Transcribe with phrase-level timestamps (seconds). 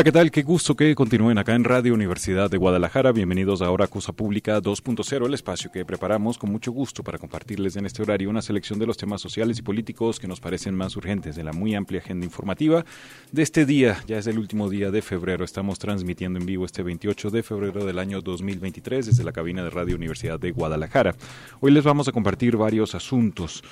[0.00, 0.30] Hola, ¿qué tal?
[0.30, 3.12] Qué gusto que continúen acá en Radio Universidad de Guadalajara.
[3.12, 7.76] Bienvenidos ahora a Cosa Pública 2.0, el espacio que preparamos con mucho gusto para compartirles
[7.76, 10.96] en este horario una selección de los temas sociales y políticos que nos parecen más
[10.96, 12.82] urgentes de la muy amplia agenda informativa
[13.30, 14.02] de este día.
[14.06, 15.44] Ya es el último día de febrero.
[15.44, 19.68] Estamos transmitiendo en vivo este 28 de febrero del año 2023 desde la cabina de
[19.68, 21.14] Radio Universidad de Guadalajara.
[21.60, 23.62] Hoy les vamos a compartir varios asuntos.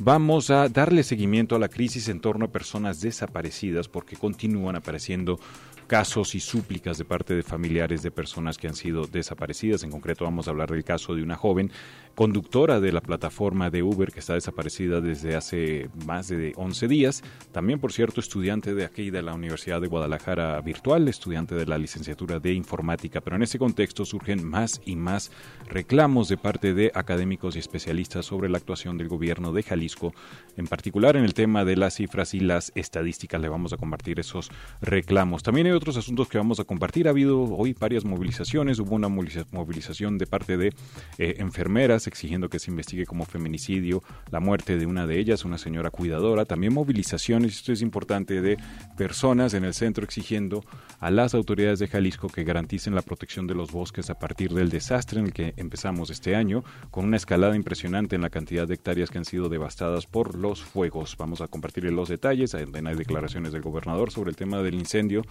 [0.00, 5.40] Vamos a darle seguimiento a la crisis en torno a personas desaparecidas porque continúan apareciendo
[5.88, 9.82] casos y súplicas de parte de familiares de personas que han sido desaparecidas.
[9.82, 11.72] En concreto vamos a hablar del caso de una joven
[12.18, 17.22] conductora de la plataforma de Uber que está desaparecida desde hace más de 11 días.
[17.52, 21.78] También, por cierto, estudiante de aquí de la Universidad de Guadalajara virtual, estudiante de la
[21.78, 23.20] licenciatura de informática.
[23.20, 25.30] Pero en ese contexto surgen más y más
[25.68, 30.12] reclamos de parte de académicos y especialistas sobre la actuación del gobierno de Jalisco,
[30.56, 33.40] en particular en el tema de las cifras y las estadísticas.
[33.40, 35.44] Le vamos a compartir esos reclamos.
[35.44, 37.06] También hay otros asuntos que vamos a compartir.
[37.06, 38.80] Ha habido hoy varias movilizaciones.
[38.80, 40.72] Hubo una movilización de parte de
[41.18, 45.58] eh, enfermeras exigiendo que se investigue como feminicidio la muerte de una de ellas, una
[45.58, 46.44] señora cuidadora.
[46.44, 48.56] También movilizaciones, esto es importante, de
[48.96, 50.64] personas en el centro exigiendo
[51.00, 54.68] a las autoridades de Jalisco que garanticen la protección de los bosques a partir del
[54.68, 58.74] desastre en el que empezamos este año, con una escalada impresionante en la cantidad de
[58.74, 61.16] hectáreas que han sido devastadas por los fuegos.
[61.16, 62.54] Vamos a compartir los detalles.
[62.54, 62.64] Hay
[62.96, 65.22] declaraciones del gobernador sobre el tema del incendio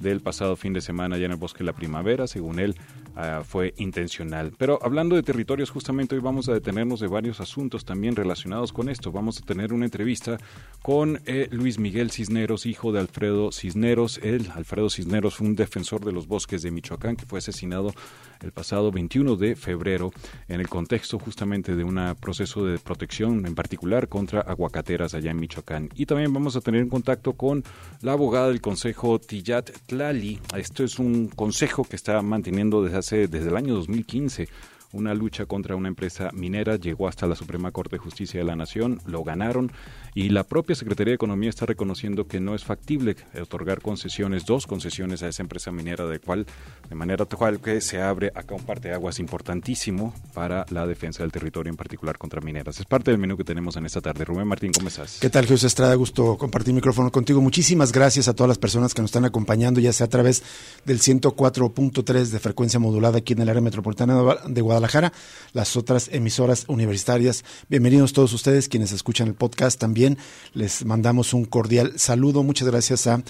[0.00, 2.76] del pasado fin de semana allá en el Bosque la Primavera, según él,
[3.16, 4.52] ah, fue intencional.
[4.56, 8.88] Pero hablando de territorios, justamente hoy vamos a detenernos de varios asuntos también relacionados con
[8.88, 9.12] esto.
[9.12, 10.38] Vamos a tener una entrevista
[10.82, 14.18] con eh, Luis Miguel Cisneros, hijo de Alfredo Cisneros.
[14.22, 17.92] Él, Alfredo Cisneros, fue un defensor de los bosques de Michoacán que fue asesinado
[18.40, 20.12] el pasado 21 de febrero
[20.48, 25.40] en el contexto justamente de un proceso de protección en particular contra aguacateras allá en
[25.40, 25.90] Michoacán.
[25.94, 27.64] Y también vamos a tener en contacto con
[28.02, 30.38] la abogada del Consejo Tillat Tlali.
[30.56, 34.48] Esto es un consejo que está manteniendo desde hace desde el año 2015
[34.92, 38.56] una lucha contra una empresa minera, llegó hasta la Suprema Corte de Justicia de la
[38.56, 39.70] Nación, lo ganaron
[40.14, 44.66] y la propia Secretaría de Economía está reconociendo que no es factible otorgar concesiones, dos
[44.66, 46.46] concesiones a esa empresa minera, de cual,
[46.88, 51.70] de manera tal que se abre acá un aguas importantísimo para la defensa del territorio,
[51.70, 52.80] en particular contra mineras.
[52.80, 54.24] Es parte del menú que tenemos en esta tarde.
[54.24, 55.18] Rubén Martín, ¿cómo estás?
[55.20, 55.94] ¿Qué tal, José Estrada?
[55.94, 57.40] Gusto compartir micrófono contigo.
[57.40, 60.42] Muchísimas gracias a todas las personas que nos están acompañando, ya sea a través
[60.84, 64.14] del 104.3 de frecuencia modulada aquí en el área metropolitana
[64.46, 65.12] de Guadalajara Guadalajara,
[65.54, 67.44] las otras emisoras universitarias.
[67.68, 70.18] Bienvenidos todos ustedes quienes escuchan el podcast también.
[70.54, 72.44] Les mandamos un cordial saludo.
[72.44, 73.20] Muchas gracias a,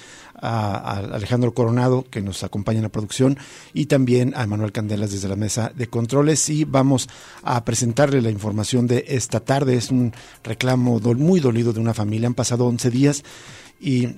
[0.41, 3.39] Alejandro Coronado que nos acompaña en la producción
[3.73, 7.09] y también a Manuel Candelas desde la mesa de controles y vamos
[7.43, 9.77] a presentarle la información de esta tarde.
[9.77, 10.13] Es un
[10.45, 12.27] reclamo muy dolido de una familia.
[12.27, 13.25] Han pasado 11 días
[13.81, 14.09] y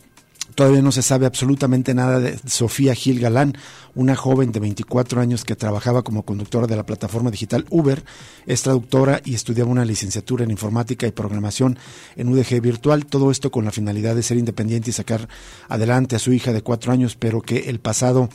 [0.55, 3.55] Todavía no se sabe absolutamente nada de Sofía Gil Galán,
[3.95, 8.05] una joven de 24 años que trabajaba como conductora de la plataforma digital Uber,
[8.47, 11.79] es traductora y estudiaba una licenciatura en informática y programación
[12.17, 15.29] en UDG Virtual, todo esto con la finalidad de ser independiente y sacar
[15.69, 18.29] adelante a su hija de cuatro años, pero que el pasado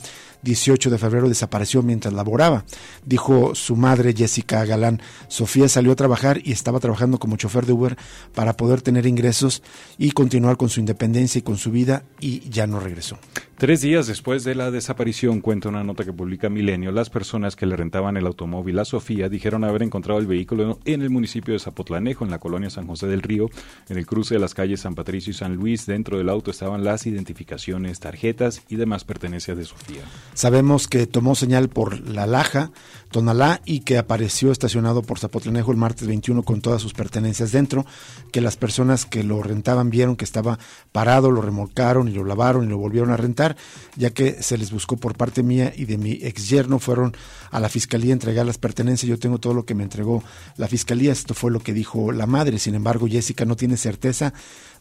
[0.46, 2.64] 18 de febrero desapareció mientras laboraba.
[3.04, 7.72] Dijo su madre Jessica Galán, Sofía salió a trabajar y estaba trabajando como chofer de
[7.72, 7.96] Uber
[8.32, 9.62] para poder tener ingresos
[9.98, 13.18] y continuar con su independencia y con su vida y ya no regresó.
[13.58, 17.64] Tres días después de la desaparición, cuenta una nota que publica Milenio, las personas que
[17.64, 21.58] le rentaban el automóvil a Sofía dijeron haber encontrado el vehículo en el municipio de
[21.60, 23.48] Zapotlanejo, en la colonia San José del Río,
[23.88, 25.86] en el cruce de las calles San Patricio y San Luis.
[25.86, 30.02] Dentro del auto estaban las identificaciones, tarjetas y demás pertenencias de Sofía.
[30.36, 32.70] Sabemos que tomó señal por La Laja,
[33.10, 37.86] Tonalá y que apareció estacionado por Zapotlanejo el martes 21 con todas sus pertenencias dentro,
[38.32, 40.58] que las personas que lo rentaban vieron que estaba
[40.92, 43.56] parado, lo remolcaron y lo lavaron y lo volvieron a rentar
[43.96, 47.16] ya que se les buscó por parte mía y de mi ex yerno, fueron
[47.50, 50.22] a la fiscalía a entregar las pertenencias, yo tengo todo lo que me entregó
[50.58, 54.34] la fiscalía, esto fue lo que dijo la madre, sin embargo Jessica no tiene certeza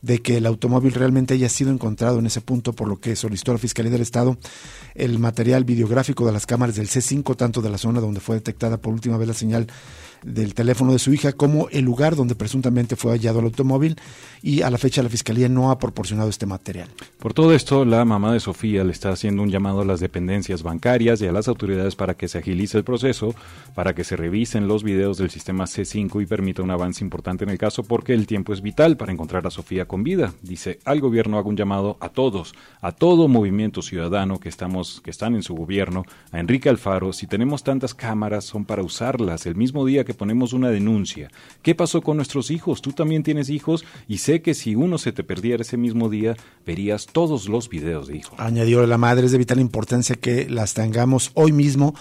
[0.06, 3.54] de que el automóvil realmente haya sido encontrado en ese punto, por lo que solicitó
[3.54, 4.38] la Fiscalía del Estado
[4.94, 8.78] el, material videográfico de las cámaras del C5, tanto de la zona donde fue detectada
[8.78, 9.66] por última vez la señal
[10.25, 13.95] del teléfono de su hija como el lugar donde presuntamente fue hallado el automóvil
[14.42, 16.89] y a la fecha la Fiscalía no ha proporcionado este material.
[17.19, 20.63] Por todo esto, la mamá de Sofía le está haciendo un llamado a las dependencias
[20.63, 23.36] bancarias y a las autoridades para que se agilice el proceso,
[23.75, 27.51] para que se revisen los videos del sistema C5 y permita un avance importante en
[27.51, 30.33] el caso porque el tiempo es vital para encontrar a Sofía con vida.
[30.42, 35.12] Dice, al gobierno hago un llamado a todos, a todo movimiento ciudadano que estamos que
[35.12, 39.56] están en su gobierno, a Enrique Alfaro, si tenemos tantas cámaras son para usarlas el
[39.56, 41.29] mismo día que ponemos una denuncia.
[41.62, 42.81] ¿Qué pasó con nuestros hijos?
[42.81, 46.35] Tú también tienes hijos y sé que si uno se te perdiera ese mismo día,
[46.65, 48.39] verías todos los videos de hijos.
[48.39, 51.95] Añadió la madre, es de vital importancia que las tengamos hoy mismo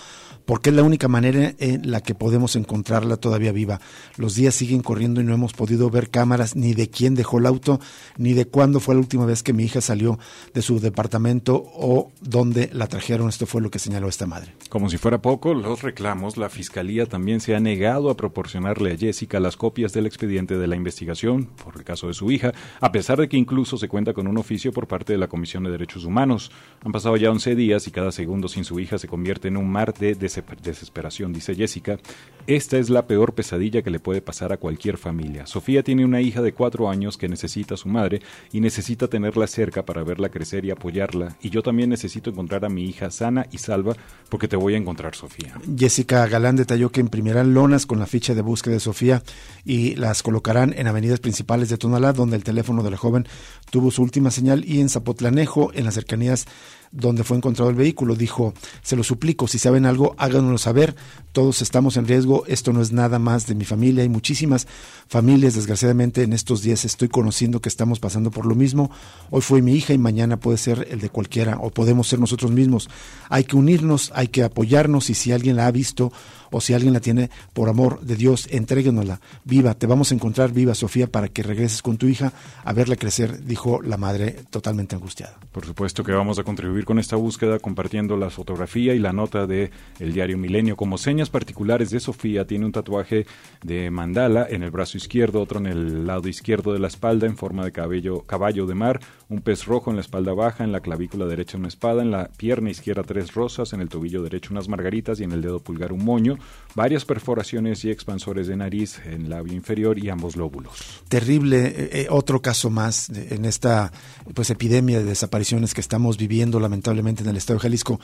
[0.44, 3.80] porque es la única manera en la que podemos encontrarla todavía viva.
[4.16, 7.46] Los días siguen corriendo y no hemos podido ver cámaras ni de quién dejó el
[7.46, 7.80] auto,
[8.16, 10.18] ni de cuándo fue la última vez que mi hija salió
[10.52, 13.28] de su departamento o dónde la trajeron.
[13.28, 14.54] Esto fue lo que señaló esta madre.
[14.68, 18.96] Como si fuera poco, los reclamos, la Fiscalía también se ha negado a proporcionarle a
[18.96, 22.92] Jessica las copias del expediente de la investigación por el caso de su hija, a
[22.92, 25.70] pesar de que incluso se cuenta con un oficio por parte de la Comisión de
[25.70, 26.50] Derechos Humanos.
[26.84, 29.70] Han pasado ya 11 días y cada segundo sin su hija se convierte en un
[29.70, 30.14] mar de
[30.62, 31.98] desesperación, dice Jessica.
[32.46, 35.46] Esta es la peor pesadilla que le puede pasar a cualquier familia.
[35.46, 38.20] Sofía tiene una hija de cuatro años que necesita a su madre
[38.52, 41.36] y necesita tenerla cerca para verla crecer y apoyarla.
[41.40, 43.96] Y yo también necesito encontrar a mi hija sana y salva
[44.28, 45.58] porque te voy a encontrar, Sofía.
[45.76, 49.22] Jessica Galán detalló que imprimirán lonas con la ficha de búsqueda de Sofía
[49.64, 53.26] y las colocarán en avenidas principales de Tonalá, donde el teléfono de la joven
[53.70, 56.46] tuvo su última señal, y en Zapotlanejo, en las cercanías
[56.94, 58.14] donde fue encontrado el vehículo.
[58.14, 60.94] Dijo, se lo suplico, si saben algo, háganoslo saber.
[61.32, 62.44] Todos estamos en riesgo.
[62.46, 64.04] Esto no es nada más de mi familia.
[64.04, 64.68] Hay muchísimas
[65.08, 68.90] familias, desgraciadamente, en estos días estoy conociendo que estamos pasando por lo mismo.
[69.30, 72.52] Hoy fue mi hija y mañana puede ser el de cualquiera o podemos ser nosotros
[72.52, 72.88] mismos.
[73.28, 76.12] Hay que unirnos, hay que apoyarnos y si alguien la ha visto
[76.54, 79.20] o si alguien la tiene, por amor de Dios, entréguenosla.
[79.42, 82.94] Viva, te vamos a encontrar viva, Sofía, para que regreses con tu hija a verla
[82.94, 85.36] crecer, dijo la madre totalmente angustiada.
[85.50, 89.48] Por supuesto que vamos a contribuir con esta búsqueda compartiendo la fotografía y la nota
[89.48, 90.76] de el diario Milenio.
[90.76, 93.26] Como señas particulares de Sofía, tiene un tatuaje
[93.64, 97.36] de mandala en el brazo izquierdo, otro en el lado izquierdo de la espalda en
[97.36, 100.80] forma de cabello, caballo de mar, un pez rojo en la espalda baja, en la
[100.80, 104.68] clavícula derecha una espada, en la pierna izquierda tres rosas, en el tobillo derecho unas
[104.68, 106.38] margaritas y en el dedo pulgar un moño
[106.74, 110.72] varias perforaciones y expansores de nariz en labio inferior y ambos lóbulos.
[111.08, 113.92] Terrible, eh, eh, otro caso más en esta
[114.34, 118.00] pues epidemia de desapariciones que estamos viviendo lamentablemente en el estado de Jalisco,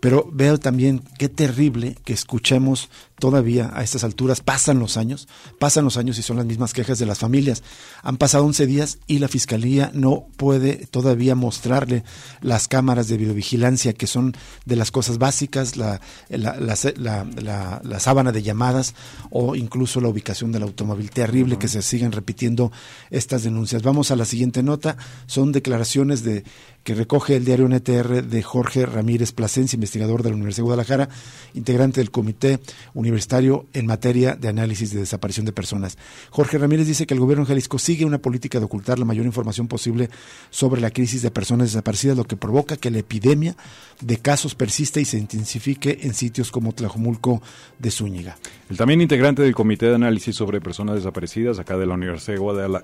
[0.00, 5.28] pero veo también qué terrible que escuchemos todavía a estas alturas, pasan los años,
[5.58, 7.62] pasan los años y son las mismas quejas de las familias.
[8.02, 12.04] Han pasado 11 días y la Fiscalía no puede todavía mostrarle
[12.40, 18.32] las cámaras de videovigilancia que son de las cosas básicas, la, la, la, la sábana
[18.32, 18.94] de llamadas
[19.30, 21.10] o incluso la ubicación del automóvil.
[21.10, 22.72] Terrible que se sigan repitiendo
[23.10, 23.82] estas denuncias.
[23.82, 24.96] Vamos a la siguiente nota.
[25.26, 26.44] Son declaraciones de
[26.84, 31.08] que recoge el diario NTR de Jorge Ramírez Plasencia, investigador de la Universidad de Guadalajara,
[31.54, 32.60] integrante del Comité
[32.94, 35.98] Universitario en materia de análisis de desaparición de personas.
[36.30, 39.26] Jorge Ramírez dice que el gobierno de Jalisco sigue una política de ocultar la mayor
[39.26, 40.10] información posible
[40.50, 43.56] sobre la crisis de personas desaparecidas, lo que provoca que la epidemia
[44.00, 47.42] de casos persista y se intensifique en sitios como Tlajomulco
[47.78, 48.36] de Zúñiga.
[48.68, 52.36] El también integrante del Comité de Análisis sobre Personas Desaparecidas, acá de la Universidad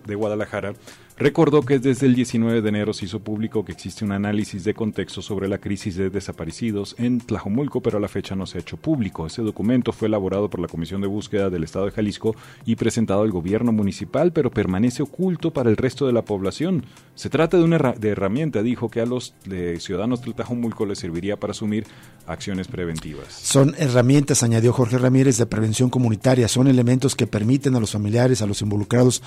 [0.04, 0.74] de Guadalajara,
[1.18, 4.74] recordó que desde el 19 de enero se hizo público que existe un análisis de
[4.74, 8.60] contexto sobre la crisis de desaparecidos en Tlajomulco, pero a la fecha no se ha
[8.60, 9.26] hecho público.
[9.26, 12.34] Ese documento fue elaborado por la Comisión de Búsqueda del Estado de Jalisco
[12.64, 16.84] y presentado al gobierno municipal, pero permanece oculto para el resto de la población.
[17.14, 19.34] Se trata de una herramienta, dijo, que a los
[19.78, 21.86] ciudadanos de Tlajomulco les serviría para asumir
[22.26, 23.32] acciones preventivas.
[23.32, 26.46] Son herramientas, añadió Jorge Ramírez, de prevención comunitaria.
[26.46, 29.22] Son elementos que permiten a los familiares, a los involucrados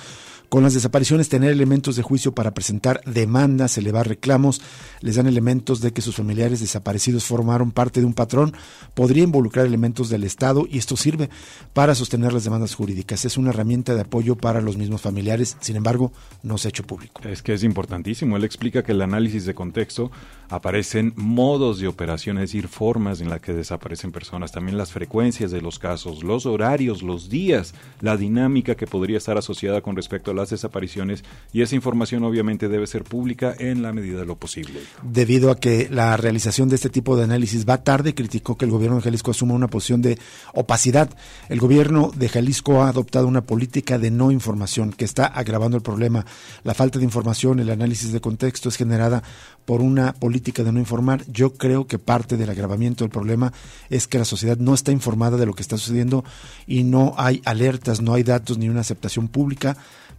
[0.52, 4.60] con las desapariciones, tener elementos de juicio para presentar demandas, elevar reclamos,
[5.00, 8.52] les dan elementos de que sus familiares desaparecidos formaron parte de un patrón,
[8.92, 11.30] podría involucrar elementos del Estado y esto sirve
[11.72, 13.24] para sostener las demandas jurídicas.
[13.24, 16.82] Es una herramienta de apoyo para los mismos familiares, sin embargo, no se ha hecho
[16.82, 17.22] público.
[17.26, 18.36] Es que es importantísimo.
[18.36, 20.10] Él explica que el análisis de contexto
[20.50, 25.50] aparecen modos de operación, es decir, formas en las que desaparecen personas, también las frecuencias
[25.50, 30.30] de los casos, los horarios, los días, la dinámica que podría estar asociada con respecto
[30.30, 34.26] a las desapariciones y es esa información obviamente debe ser pública en la medida de
[34.26, 34.80] lo posible.
[35.02, 38.70] Debido a que la realización de este tipo de análisis va tarde, criticó que el
[38.70, 40.18] gobierno de Jalisco asuma una posición de
[40.52, 41.08] opacidad.
[41.48, 45.82] El gobierno de Jalisco ha adoptado una política de no información que está agravando el
[45.82, 46.26] problema.
[46.62, 49.22] La falta de información, el análisis de contexto es generada
[49.64, 51.24] por una política de no informar.
[51.28, 53.52] Yo creo que parte del agravamiento del problema
[53.88, 56.22] es que la sociedad no está informada de lo que está sucediendo
[56.66, 59.76] y no hay alertas, no hay datos ni una aceptación pública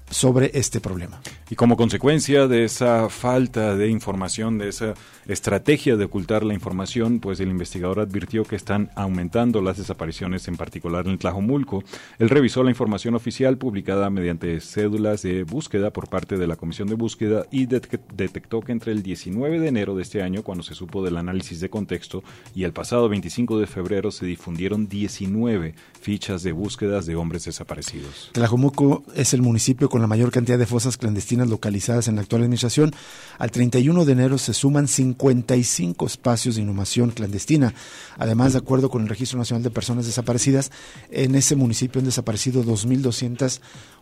[0.10, 1.22] sobre este problema.
[1.50, 4.94] Y como consecuencia de esa falta de información, de esa
[5.28, 10.58] estrategia de ocultar la información, pues el investigador advirtió que están aumentando las desapariciones, en
[10.58, 11.84] particular en Tlajomulco.
[12.20, 16.88] Él revisó la información oficial publicada mediante cédulas de búsqueda por parte de la Comisión
[16.88, 20.76] de Búsqueda y detectó que entre el 19 de enero de este año, cuando se
[20.76, 22.24] supo del análisis de contexto,
[22.56, 28.30] y el pasado 25 de febrero se difundieron 19 fichas de búsquedas de hombres desaparecidos.
[28.34, 32.42] Tlajomulco es el municipio con la mayor cantidad de fosas clandestinas localizadas en la actual
[32.42, 32.92] administración.
[33.38, 37.74] Al 31 de enero se suman 55 espacios de inhumación clandestina.
[38.18, 40.72] Además, de acuerdo con el Registro Nacional de Personas Desaparecidas,
[41.12, 42.64] en ese municipio han desaparecido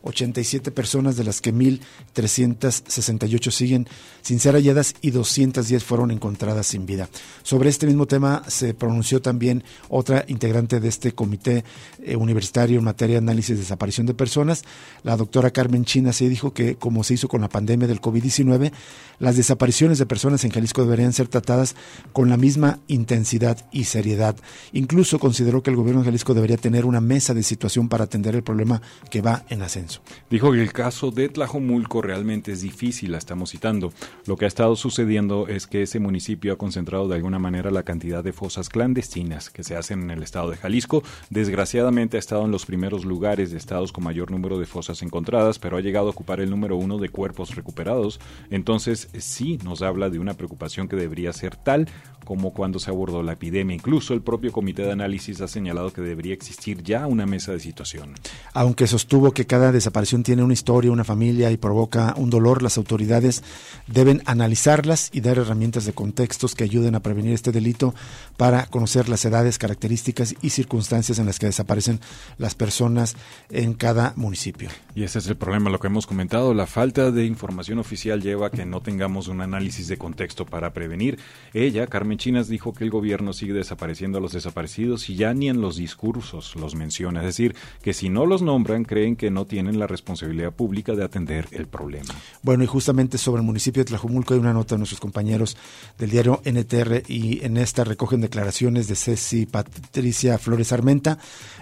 [0.03, 3.87] 2.287 personas, de las que 1.368 siguen
[4.21, 7.09] sin ser halladas y 210 fueron encontradas sin vida.
[7.43, 11.63] Sobre este mismo tema se pronunció también otra integrante de este comité
[12.03, 14.63] eh, universitario en materia de análisis de desaparición de personas,
[15.03, 18.71] la doctora Carmen China, se dijo que, como se hizo con la pandemia del COVID-19,
[19.19, 21.75] las desapariciones de personas en Jalisco deberían ser tratadas
[22.11, 24.35] con la misma intensidad y seriedad.
[24.73, 28.35] Incluso consideró que el gobierno de Jalisco debería tener una mesa de situación para atender
[28.35, 29.90] el problema que va en ascenso.
[30.29, 33.91] Dijo que el caso de Tlajomulco realmente es difícil, la estamos citando.
[34.25, 37.83] Lo que ha estado sucediendo es que ese municipio ha concentrado de alguna manera la
[37.83, 41.03] cantidad de fosas clandestinas que se hacen en el estado de Jalisco.
[41.29, 45.59] Desgraciadamente ha estado en los primeros lugares de estados con mayor número de fosas encontradas,
[45.59, 48.19] pero ha llegado a ocupar el número uno de cuerpos recuperados.
[48.49, 51.87] Entonces sí nos habla de una preocupación que debería ser tal
[52.25, 53.75] como cuando se abordó la epidemia.
[53.75, 57.59] Incluso el propio comité de análisis ha señalado que debería existir ya una mesa de
[57.59, 58.13] situación.
[58.53, 62.77] Aunque sostuvo que cada desaparición tiene una historia, una familia y provoca un dolor, las
[62.77, 63.43] autoridades
[63.87, 67.93] deben analizarlas y dar herramientas de contextos que ayuden a prevenir este delito
[68.37, 71.99] para conocer las edades, características y circunstancias en las que desaparecen
[72.37, 73.15] las personas
[73.49, 74.69] en cada municipio.
[74.95, 78.47] Y ese es el problema, lo que hemos comentado, la falta de información oficial lleva
[78.47, 81.19] a que no tengamos un análisis de contexto para prevenir.
[81.53, 85.49] Ella, Carmen Chinas, dijo que el gobierno sigue desapareciendo a los desaparecidos y ya ni
[85.49, 87.21] en los discursos los menciona.
[87.21, 91.03] Es decir, que si no los nombran, creen que no tienen la responsabilidad pública de
[91.03, 92.13] atender el problema.
[92.41, 95.57] Bueno, y justamente sobre el municipio de Tlajumulco hay una nota de nuestros compañeros
[95.97, 101.17] del diario NTR y en esta recogen declaraciones de Ceci Patricia Flores Armenta,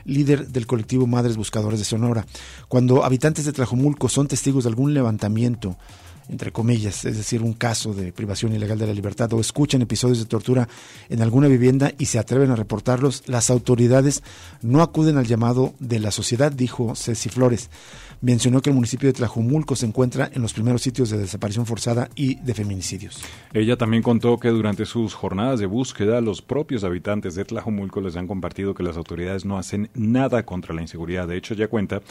[0.05, 2.25] líder del colectivo Madres Buscadores de Sonora.
[2.67, 5.77] Cuando habitantes de Tlajumulco son testigos de algún levantamiento,
[6.29, 10.19] entre comillas, es decir, un caso de privación ilegal de la libertad o escuchan episodios
[10.19, 10.69] de tortura
[11.09, 14.23] en alguna vivienda y se atreven a reportarlos, las autoridades
[14.61, 17.69] no acuden al llamado de la sociedad, dijo Ceci Flores.
[18.21, 22.09] Mencionó que el municipio de Tlajumulco se encuentra en los primeros sitios de desaparición forzada
[22.15, 23.23] y de feminicidios.
[23.53, 28.17] Ella también contó que durante sus jornadas de búsqueda, los propios habitantes de Tlajumulco les
[28.17, 31.29] han compartido que las autoridades no hacen nada contra la inseguridad.
[31.29, 32.01] De hecho, ya cuenta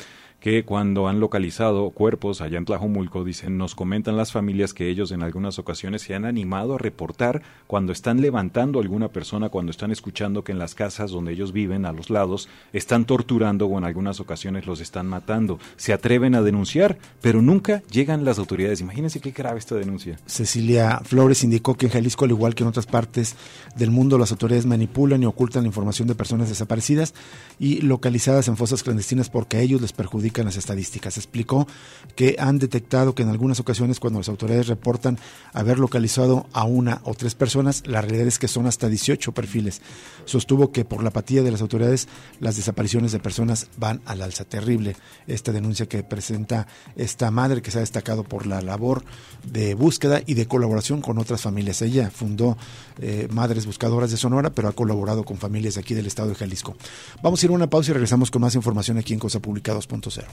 [0.40, 5.10] que cuando han localizado cuerpos allá en Tlajomulco, dicen, nos comentan las familias que ellos
[5.10, 9.70] en algunas ocasiones se han animado a reportar cuando están levantando a alguna persona, cuando
[9.70, 13.78] están escuchando que en las casas donde ellos viven, a los lados, están torturando o
[13.78, 15.58] en algunas ocasiones los están matando.
[15.76, 18.80] Se atreven a denunciar, pero nunca llegan las autoridades.
[18.80, 20.18] Imagínense qué grave esta denuncia.
[20.26, 23.34] Cecilia Flores indicó que en Jalisco, al igual que en otras partes
[23.76, 27.14] del mundo, las autoridades manipulan y ocultan la información de personas desaparecidas
[27.58, 31.16] y localizadas en fosas clandestinas porque a ellos les perjudica en las estadísticas.
[31.16, 31.66] Explicó
[32.14, 35.18] que han detectado que en algunas ocasiones cuando las autoridades reportan
[35.52, 39.82] haber localizado a una o tres personas, la realidad es que son hasta 18 perfiles.
[40.24, 42.08] Sostuvo que por la apatía de las autoridades
[42.40, 44.44] las desapariciones de personas van al alza.
[44.44, 46.66] Terrible esta denuncia que presenta
[46.96, 49.04] esta madre que se ha destacado por la labor
[49.44, 51.82] de búsqueda y de colaboración con otras familias.
[51.82, 52.56] Ella fundó
[53.00, 56.76] eh, Madres Buscadoras de Sonora, pero ha colaborado con familias aquí del estado de Jalisco.
[57.22, 59.74] Vamos a ir a una pausa y regresamos con más información aquí en Cosa Pública
[59.74, 60.24] 2.0.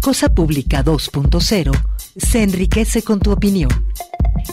[0.00, 1.72] Cosa Pública 2.0
[2.16, 3.70] se enriquece con tu opinión.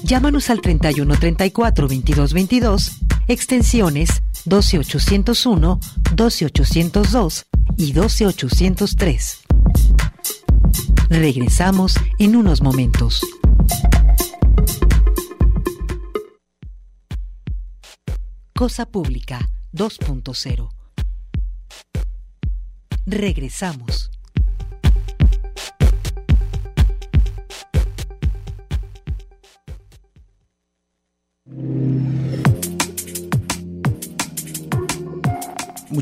[0.02, 2.92] Llámanos al 31 34 22 22,
[3.28, 5.80] extensiones 12801,
[6.16, 7.46] 12802
[7.78, 9.40] y 12803.
[11.10, 13.22] Regresamos en unos momentos.
[18.56, 20.70] Cosa Pública 2.0.
[23.06, 24.13] Regresamos.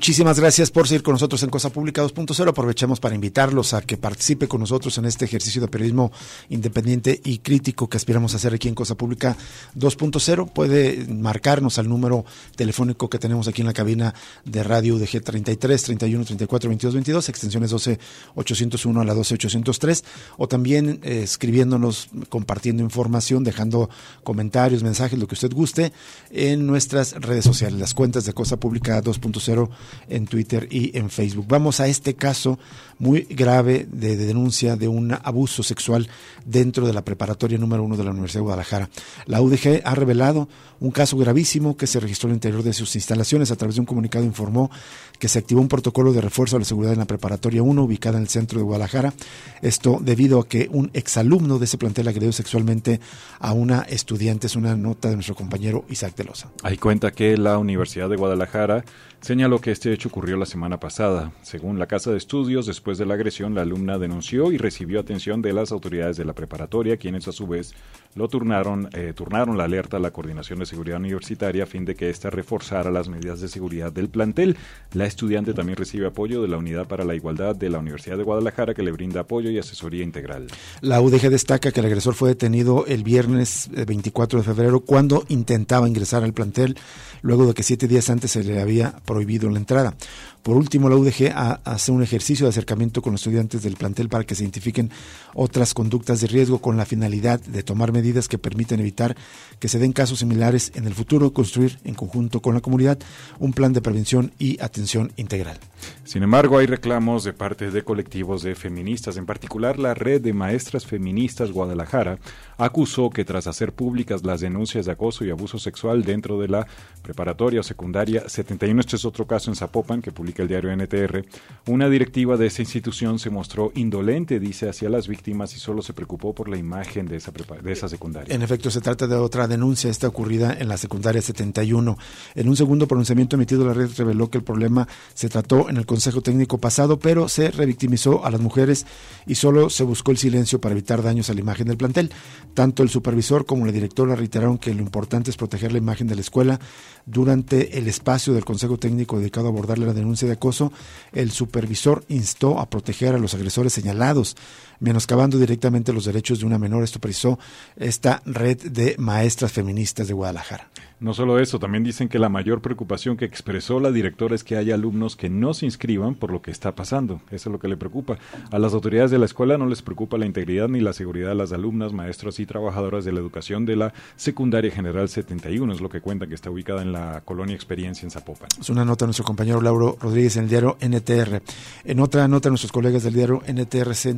[0.01, 2.49] Muchísimas gracias por seguir con nosotros en Cosa Pública 2.0.
[2.49, 6.11] Aprovechamos para invitarlos a que participe con nosotros en este ejercicio de periodismo
[6.49, 9.37] independiente y crítico que aspiramos a hacer aquí en Cosa Pública
[9.77, 10.51] 2.0.
[10.53, 15.83] Puede marcarnos al número telefónico que tenemos aquí en la cabina de radio UDG 33
[15.83, 17.99] 31 34 22 22, extensiones 12
[18.33, 20.03] 801 a la 12 803,
[20.39, 23.91] o también eh, escribiéndonos, compartiendo información, dejando
[24.23, 25.93] comentarios, mensajes, lo que usted guste,
[26.31, 29.69] en nuestras redes sociales, las cuentas de Cosa Pública 2.0
[30.07, 31.45] en Twitter y en Facebook.
[31.47, 32.59] Vamos a este caso
[32.99, 36.07] muy grave de, denuncia de un abuso sexual
[36.45, 38.89] dentro de la preparatoria número uno de la Universidad de Guadalajara.
[39.25, 40.47] La UDG ha revelado
[40.79, 43.51] un caso gravísimo que se registró el interior de sus instalaciones.
[43.51, 44.69] A través de un comunicado informó
[45.17, 48.17] que se activó un protocolo de refuerzo a la seguridad en la preparatoria 1 ubicada
[48.17, 49.13] en el centro de Guadalajara.
[49.61, 52.99] Esto debido a que un exalumno de ese plantel agredió sexualmente
[53.39, 54.47] a una estudiante.
[54.47, 56.49] Es una nota de nuestro compañero Isaac Delosa.
[56.63, 58.83] Hay cuenta que la Universidad de Guadalajara
[59.21, 61.31] señaló que este hecho ocurrió la semana pasada.
[61.41, 65.41] Según la Casa de Estudios, después de la agresión, la alumna denunció y recibió atención
[65.41, 67.73] de las autoridades de la preparatoria, quienes a su vez
[68.15, 71.95] lo turnaron, eh, turnaron la alerta a la Coordinación de Seguridad Universitaria a fin de
[71.95, 74.57] que ésta reforzara las medidas de seguridad del plantel.
[74.93, 78.23] La estudiante también recibe apoyo de la Unidad para la Igualdad de la Universidad de
[78.23, 80.47] Guadalajara, que le brinda apoyo y asesoría integral.
[80.81, 85.23] La UDG destaca que el agresor fue detenido el viernes 24 eh, de febrero cuando
[85.29, 86.77] intentaba ingresar al plantel,
[87.21, 89.95] luego de que siete días antes se le había prohibido la entrada.
[90.43, 94.23] Por último, la UDG hace un ejercicio de acercamiento con los estudiantes del plantel para
[94.23, 94.89] que se identifiquen
[95.35, 99.15] otras conductas de riesgo con la finalidad de tomar medidas que permiten evitar
[99.59, 102.97] que se den casos similares en el futuro, construir en conjunto con la comunidad
[103.37, 105.59] un plan de prevención y atención integral.
[106.03, 110.33] Sin embargo, hay reclamos de parte de colectivos de feministas, en particular la Red de
[110.33, 112.17] Maestras Feministas Guadalajara
[112.57, 116.67] acusó que tras hacer públicas las denuncias de acoso y abuso sexual dentro de la
[117.01, 121.25] preparatoria o secundaria 71, este es otro caso en Zapopan que el diario NTR,
[121.67, 125.93] una directiva de esa institución se mostró indolente, dice, hacia las víctimas y solo se
[125.93, 128.33] preocupó por la imagen de esa, de esa secundaria.
[128.33, 131.97] En efecto, se trata de otra denuncia, esta ocurrida en la secundaria 71.
[132.35, 135.85] En un segundo pronunciamiento emitido, la red reveló que el problema se trató en el
[135.85, 138.85] Consejo Técnico pasado, pero se revictimizó a las mujeres
[139.25, 142.11] y solo se buscó el silencio para evitar daños a la imagen del plantel.
[142.53, 146.15] Tanto el supervisor como la directora reiteraron que lo importante es proteger la imagen de
[146.15, 146.59] la escuela.
[147.05, 150.71] Durante el espacio del Consejo Técnico dedicado a abordarle la denuncia de acoso,
[151.11, 154.35] el supervisor instó a proteger a los agresores señalados
[154.81, 156.83] menoscabando directamente los derechos de una menor.
[156.83, 157.39] Esto precisó
[157.77, 160.67] esta red de maestras feministas de Guadalajara.
[160.99, 164.55] No solo eso, también dicen que la mayor preocupación que expresó la directora es que
[164.55, 167.21] haya alumnos que no se inscriban por lo que está pasando.
[167.31, 168.19] Eso es lo que le preocupa.
[168.51, 171.35] A las autoridades de la escuela no les preocupa la integridad ni la seguridad de
[171.35, 175.89] las alumnas, maestros y trabajadoras de la educación de la Secundaria General 71, es lo
[175.89, 178.49] que cuenta que está ubicada en la colonia Experiencia en Zapopan.
[178.59, 181.41] Es una nota de nuestro compañero Lauro Rodríguez en el diario NTR.
[181.83, 184.11] En otra nota, nuestros colegas del diario NTR se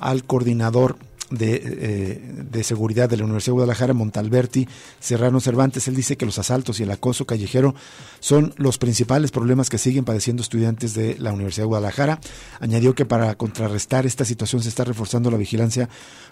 [0.00, 0.96] al coordinador
[1.40, 4.68] eh, de, Seguridad de la Universidad de Guadalajara, Montalberti
[5.00, 5.88] Serrano Cervantes.
[5.88, 7.74] Él dice que los asaltos y el acoso callejero
[8.20, 12.20] son los principales problemas que siguen padeciendo estudiantes de la Universidad de Guadalajara.
[12.60, 15.88] Añadió que para contrarrestar esta situación se está reforzando la vigilancia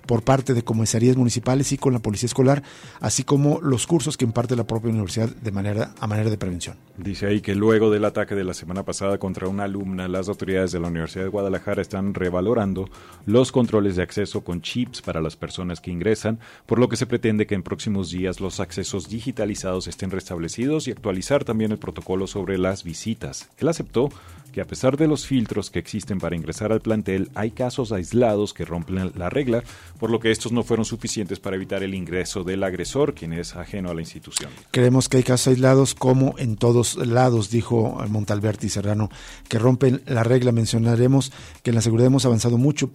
[0.07, 2.63] por parte de comisarías municipales y con la policía escolar,
[3.01, 6.77] así como los cursos que imparte la propia universidad de manera, a manera de prevención.
[6.97, 10.73] Dice ahí que luego del ataque de la semana pasada contra una alumna, las autoridades
[10.73, 12.89] de la Universidad de Guadalajara están revalorando
[13.27, 17.07] los controles de acceso con chip para las personas que ingresan, por lo que se
[17.07, 22.27] pretende que en próximos días los accesos digitalizados estén restablecidos y actualizar también el protocolo
[22.27, 23.49] sobre las visitas.
[23.59, 24.11] Él aceptó
[24.51, 28.53] que a pesar de los filtros que existen para ingresar al plantel, hay casos aislados
[28.53, 29.63] que rompen la regla,
[29.99, 33.57] por lo que estos no fueron suficientes para evitar el ingreso del agresor, quien es
[33.57, 34.51] ajeno a la institución.
[34.71, 39.11] Creemos que hay casos aislados como en todos lados, dijo Montalberti Serrano,
[39.49, 40.53] que rompen la regla.
[40.53, 42.91] Mencionaremos que en la seguridad hemos avanzado mucho,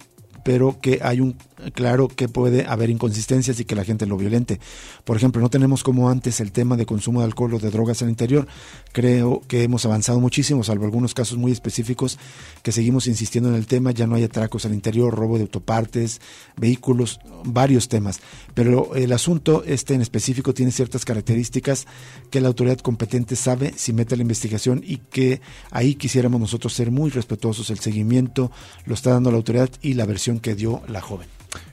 [0.46, 1.34] pero que hay un
[1.74, 4.60] claro que puede haber inconsistencias y que la gente lo violente.
[5.02, 8.00] Por ejemplo, no tenemos como antes el tema de consumo de alcohol o de drogas
[8.02, 8.46] el interior.
[8.92, 12.18] Creo que hemos avanzado muchísimo, salvo algunos casos muy específicos
[12.62, 13.90] que seguimos insistiendo en el tema.
[13.90, 16.20] Ya no hay atracos al interior, robo de autopartes,
[16.56, 18.20] vehículos, varios temas.
[18.54, 21.88] Pero el asunto este en específico tiene ciertas características
[22.30, 25.40] que la autoridad competente sabe si mete la investigación y que
[25.72, 27.70] ahí quisiéramos nosotros ser muy respetuosos.
[27.70, 28.52] El seguimiento
[28.84, 31.28] lo está dando la autoridad y la versión que dio la joven.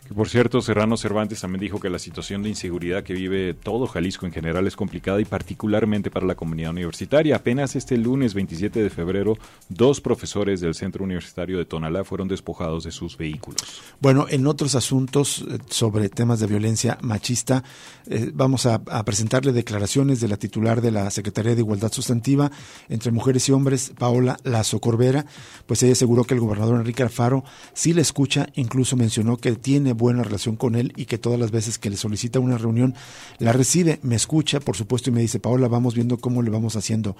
[0.08, 3.88] Que por cierto, Serrano Cervantes también dijo que la situación de inseguridad que vive todo
[3.88, 7.38] Jalisco en general es complicada y particularmente para la comunidad universitaria.
[7.38, 9.38] Apenas este lunes 27 de febrero,
[9.70, 13.62] dos profesores del Centro Universitario de Tonalá fueron despojados de sus vehículos.
[14.02, 17.63] Bueno, en otros asuntos eh, sobre temas de violencia machista,
[18.06, 22.52] eh, vamos a, a, presentarle declaraciones de la titular de la Secretaría de Igualdad Sustantiva
[22.89, 25.26] entre mujeres y hombres, Paola Lazo Corbera,
[25.66, 29.93] pues ella aseguró que el gobernador Enrique Alfaro sí le escucha, incluso mencionó que tiene
[29.94, 32.96] buena relación con él y que todas las veces que le solicita una reunión
[33.40, 36.76] la recibe, me escucha, por supuesto, y me dice, Paola, vamos viendo cómo le vamos
[36.76, 37.16] haciendo.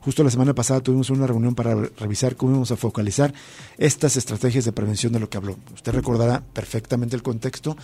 [0.00, 3.34] Justo la semana pasada tuvimos una reunión para revisar cómo íbamos a focalizar
[3.78, 5.56] estas estrategias de prevención de lo que habló.
[5.74, 7.76] Usted recordará perfectamente el contexto.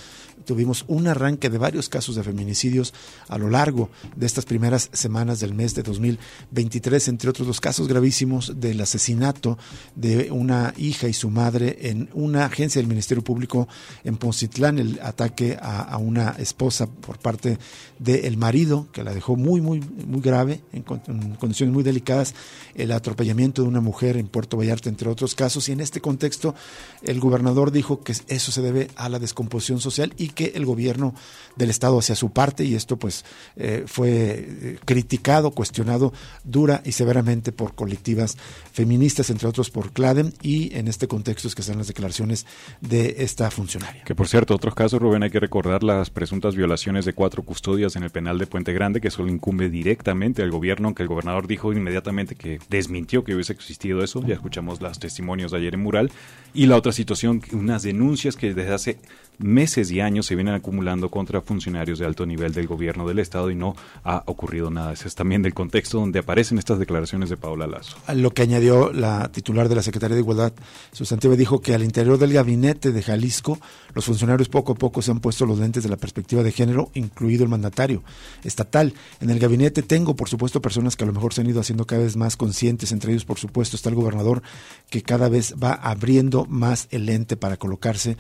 [0.45, 2.93] Tuvimos un arranque de varios casos de feminicidios
[3.29, 7.89] a lo largo de estas primeras semanas del mes de 2023, entre otros los casos
[7.89, 9.59] gravísimos del asesinato
[9.95, 13.69] de una hija y su madre en una agencia del Ministerio Público
[14.05, 17.59] en Poncitlán, el ataque a, una esposa por parte
[17.99, 22.35] del marido, que la dejó muy, muy, muy grave, en, en condiciones muy delicadas
[22.75, 25.69] el atropellamiento de una mujer en Puerto Vallarta, entre otros casos.
[25.69, 26.55] Y en este contexto,
[27.03, 31.15] el gobernador dijo que eso se debe a la descomposición social y que el gobierno
[31.57, 33.25] del Estado hacía su parte, y esto pues
[33.57, 38.37] eh, fue eh, criticado, cuestionado dura y severamente por colectivas
[38.73, 42.47] feministas, entre otros por CLADEM, y en este contexto es que están las declaraciones
[42.81, 44.03] de esta funcionaria.
[44.05, 47.97] Que por cierto, otros casos, Rubén, hay que recordar las presuntas violaciones de cuatro custodias
[47.97, 51.47] en el penal de Puente Grande, que solo incumbe directamente al gobierno, aunque el gobernador
[51.47, 54.23] dijo inmediatamente que desmintió que hubiese existido eso.
[54.27, 56.11] Ya escuchamos los testimonios de ayer en Mural.
[56.53, 58.99] Y la otra situación, unas denuncias que desde hace
[59.39, 63.51] meses y años se vienen acumulando contra funcionarios de alto nivel del gobierno del Estado
[63.51, 64.93] y no ha ocurrido nada.
[64.93, 67.97] Ese es también del contexto donde aparecen estas declaraciones de Paula Lazo.
[68.15, 70.53] Lo que añadió la titular de la Secretaría de Igualdad
[70.93, 73.59] Sustantiva dijo que al interior del gabinete de Jalisco
[73.95, 76.91] los funcionarios poco a poco se han puesto los lentes de la perspectiva de género,
[76.95, 78.03] incluido el mandatario
[78.43, 78.95] estatal.
[79.21, 81.87] En el gabinete tengo, por supuesto, personas que a lo mejor se han ido haciendo
[81.87, 84.43] cada vez más conscientes, entre ellos, por supuesto, está el gobernador
[84.91, 88.17] que cada vez va abriendo más el lente para colocarse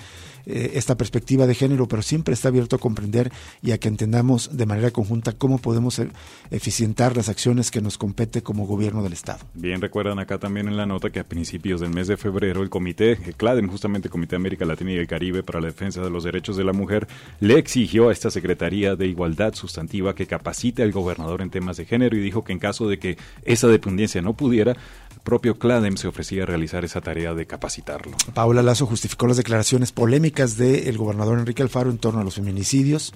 [0.47, 3.30] eh, esta perspectiva de género, pero siempre está abierto a comprender
[3.62, 6.09] y a que entendamos de manera conjunta cómo podemos e-,
[6.50, 9.38] eficientar las acciones que nos compete como gobierno del Estado.
[9.54, 12.68] Bien, recuerdan acá también en la nota que a principios del mes de febrero el
[12.68, 16.24] comité, el CLADEM, justamente Comité América Latina y el Caribe para la Defensa de los
[16.24, 17.07] Derechos de la Mujer,
[17.38, 21.85] le exigió a esta Secretaría de Igualdad Sustantiva que capacite al gobernador en temas de
[21.85, 24.76] género y dijo que en caso de que esa dependencia no pudiera,
[25.25, 28.17] propio CLADEM se ofrecía a realizar esa tarea de capacitarlo.
[28.35, 33.15] Paula Lazo justificó las declaraciones polémicas del gobernador Enrique Alfaro en torno a los feminicidios,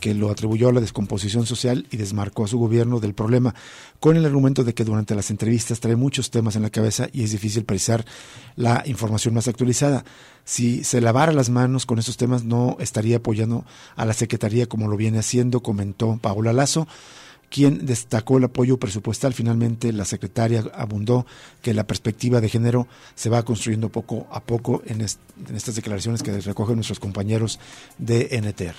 [0.00, 3.54] que lo atribuyó a la descomposición social y desmarcó a su gobierno del problema,
[3.98, 7.24] con el argumento de que durante las entrevistas trae muchos temas en la cabeza y
[7.24, 8.04] es difícil precisar
[8.54, 10.04] la información más actualizada.
[10.44, 13.64] Si se lavara las manos con esos temas no estaría apoyando
[13.96, 16.86] a la Secretaría como lo viene haciendo, comentó Paula Lazo
[17.50, 19.34] quien destacó el apoyo presupuestal.
[19.34, 21.26] Finalmente, la secretaria abundó
[21.62, 26.22] que la perspectiva de género se va construyendo poco a poco en, en estas declaraciones
[26.22, 27.58] que recogen nuestros compañeros
[27.98, 28.76] de NTR.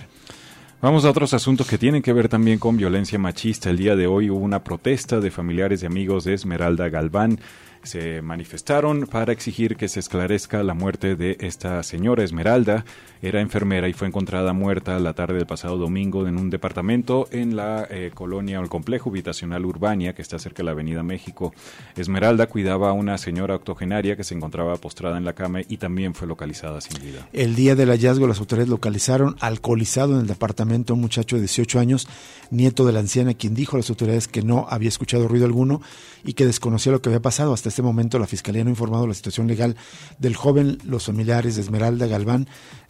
[0.82, 3.70] Vamos a otros asuntos que tienen que ver también con violencia machista.
[3.70, 7.42] El día de hoy hubo una protesta de familiares y amigos de Esmeralda Galván
[7.84, 12.86] se manifestaron para exigir que se esclarezca la muerte de esta señora Esmeralda.
[13.22, 17.56] Era enfermera y fue encontrada muerta la tarde del pasado domingo en un departamento en
[17.56, 21.54] la eh, colonia o el complejo habitacional Urbania, que está cerca de la Avenida México.
[21.98, 26.14] Esmeralda cuidaba a una señora octogenaria que se encontraba postrada en la cama y también
[26.14, 27.28] fue localizada sin vida.
[27.34, 31.80] El día del hallazgo, las autoridades localizaron alcoholizado en el departamento un muchacho de 18
[31.80, 32.08] años,
[32.52, 35.82] nieto de la anciana, quien dijo a las autoridades que no había escuchado ruido alguno
[36.24, 37.54] y que desconocía lo que había pasado.
[37.54, 39.76] Hasta este momento la Fiscalía no ha informado la situación legal
[40.18, 40.78] del joven.
[40.84, 42.48] Los familiares de Esmeralda Galván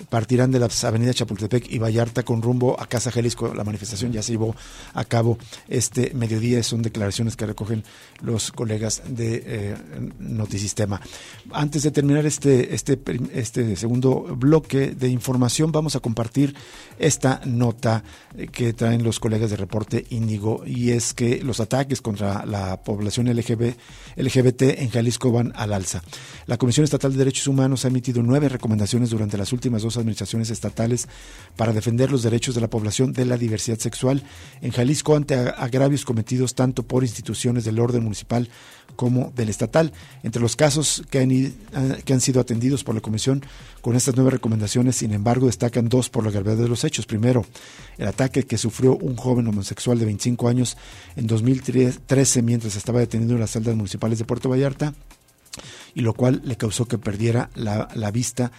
[0.10, 3.54] partirán de las avenidas Chapultepec y Vallarta con rumbo a Casa Jalisco.
[3.54, 4.56] La manifestación ya se llevó
[4.94, 5.38] a cabo
[5.68, 6.64] este mediodía.
[6.64, 7.84] Son declaraciones que recogen
[8.22, 9.76] los colegas de eh,
[10.20, 11.02] Notisistema.
[11.52, 13.00] Antes de terminar este, este,
[13.34, 16.56] este segundo bloque de información, vamos a compartir
[16.98, 18.04] esta nota
[18.38, 22.82] eh, que traen los colegas de Reporte Índigo y es que los ataques contra la
[22.84, 26.04] población LGBT, En Jalisco van al alza.
[26.46, 30.50] La Comisión Estatal de Derechos Humanos ha emitido nueve recomendaciones durante las últimas dos administraciones
[30.50, 31.08] estatales
[31.56, 34.24] para defender los derechos de la población de la diversidad sexual
[34.62, 38.50] en Jalisco ante agravios cometidos tanto por instituciones del orden municipal
[39.00, 39.94] como del estatal.
[40.24, 41.54] Entre los casos que han, eh,
[42.04, 43.42] que han sido atendidos por la Comisión
[43.80, 47.06] con estas nueve recomendaciones, sin embargo, destacan dos por la gravedad de los hechos.
[47.06, 47.46] Primero,
[47.98, 50.76] el ataque que sufrió un joven homosexual de 25 años
[51.16, 54.94] en 2013 mientras estaba detenido en las celdas municipales de Puerto Vallarta
[55.96, 58.52] y lo cual le causó que perdiera la, la vista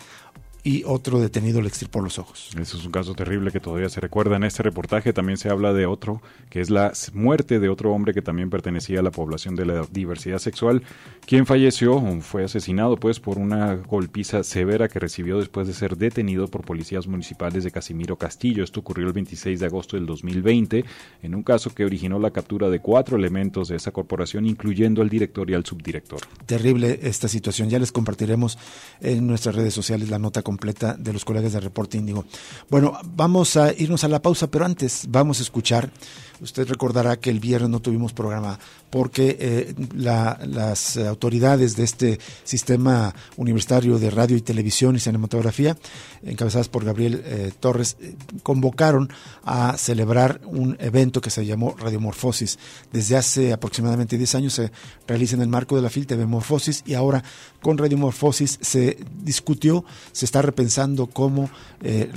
[0.63, 2.51] y otro detenido le extirpó los ojos.
[2.61, 4.37] Eso es un caso terrible que todavía se recuerda.
[4.37, 6.21] En este reportaje también se habla de otro,
[6.51, 9.87] que es la muerte de otro hombre que también pertenecía a la población de la
[9.91, 10.83] diversidad sexual,
[11.27, 16.49] quien falleció, fue asesinado pues por una golpiza severa que recibió después de ser detenido
[16.49, 18.65] por policías municipales de Casimiro Castillo.
[18.65, 20.85] Esto ocurrió el 26 de agosto del 2020,
[21.23, 25.09] en un caso que originó la captura de cuatro elementos de esa corporación, incluyendo al
[25.09, 26.21] director y al subdirector.
[26.47, 27.71] Terrible esta situación.
[27.71, 28.59] Ya les compartiremos
[29.01, 32.25] en nuestras redes sociales la nota completa de los colegas de Reporte Índigo.
[32.69, 35.93] Bueno, vamos a irnos a la pausa, pero antes vamos a escuchar
[36.41, 38.59] Usted recordará que el viernes no tuvimos programa
[38.91, 45.77] porque eh, las autoridades de este sistema universitario de radio y televisión y cinematografía,
[46.23, 49.13] encabezadas por Gabriel eh, Torres, eh, convocaron
[49.45, 52.59] a celebrar un evento que se llamó Radiomorfosis.
[52.93, 54.73] Desde hace aproximadamente 10 años se
[55.07, 57.23] realiza en el marco de la FIL TV Morfosis y ahora
[57.63, 61.51] con Radiomorfosis se discutió, se está repensando cómo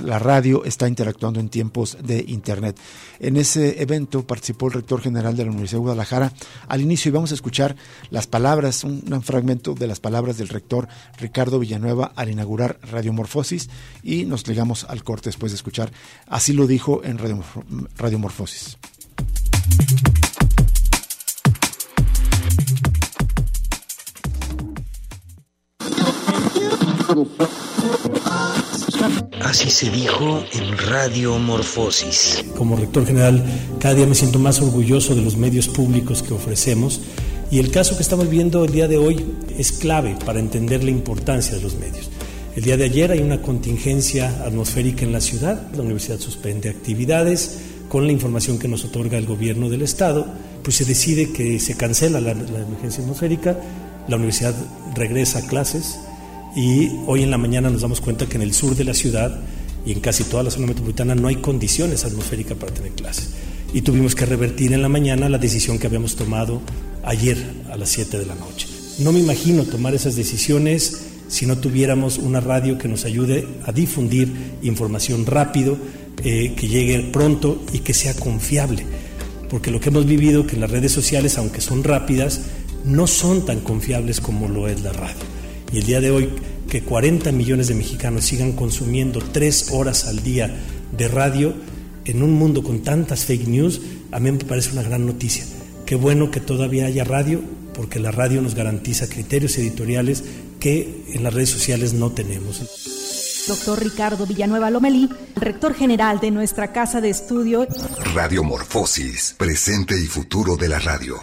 [0.02, 2.78] la radio está interactuando en tiempos de Internet.
[3.18, 6.32] En ese evento participó el rector general de la Universidad de Guadalajara
[6.68, 7.76] al inicio y vamos a escuchar
[8.10, 13.68] las palabras, un, fragmento de las palabras del rector Ricardo Villanueva al inaugurar Radiomorfosis
[14.02, 15.90] y nos llegamos al corte después de escuchar.
[16.26, 17.18] Así lo dijo en
[17.96, 18.78] Radiomorfosis.
[29.42, 32.44] Así se dijo en Radio Morfosis.
[32.56, 33.44] Como rector general,
[33.78, 37.00] cada día me siento más orgulloso de los medios públicos que ofrecemos
[37.50, 39.24] y el caso que estamos viendo el día de hoy
[39.58, 42.08] es clave para entender la importancia de los medios.
[42.56, 47.58] El día de ayer hay una contingencia atmosférica en la ciudad, la universidad suspende actividades
[47.88, 50.26] con la información que nos otorga el gobierno del estado,
[50.62, 53.56] pues se decide que se cancela la, la emergencia atmosférica,
[54.08, 54.54] la universidad
[54.94, 55.98] regresa a clases,
[56.56, 59.40] y hoy en la mañana nos damos cuenta que en el sur de la ciudad
[59.84, 63.30] y en casi toda la zona metropolitana no hay condiciones atmosféricas para tener clases.
[63.72, 66.62] Y tuvimos que revertir en la mañana la decisión que habíamos tomado
[67.02, 67.36] ayer
[67.70, 68.68] a las 7 de la noche.
[69.00, 73.72] No me imagino tomar esas decisiones si no tuviéramos una radio que nos ayude a
[73.72, 75.76] difundir información rápido,
[76.22, 78.86] eh, que llegue pronto y que sea confiable.
[79.50, 82.42] Porque lo que hemos vivido, que las redes sociales, aunque son rápidas,
[82.84, 85.33] no son tan confiables como lo es la radio.
[85.74, 86.30] Y el día de hoy,
[86.70, 90.54] que 40 millones de mexicanos sigan consumiendo tres horas al día
[90.96, 91.52] de radio
[92.04, 93.80] en un mundo con tantas fake news,
[94.12, 95.44] a mí me parece una gran noticia.
[95.84, 97.42] Qué bueno que todavía haya radio,
[97.74, 100.22] porque la radio nos garantiza criterios editoriales
[100.60, 102.60] que en las redes sociales no tenemos.
[103.48, 107.66] Doctor Ricardo Villanueva Lomelí, rector general de nuestra casa de estudio.
[108.14, 111.16] Radiomorfosis, presente y futuro de la radio.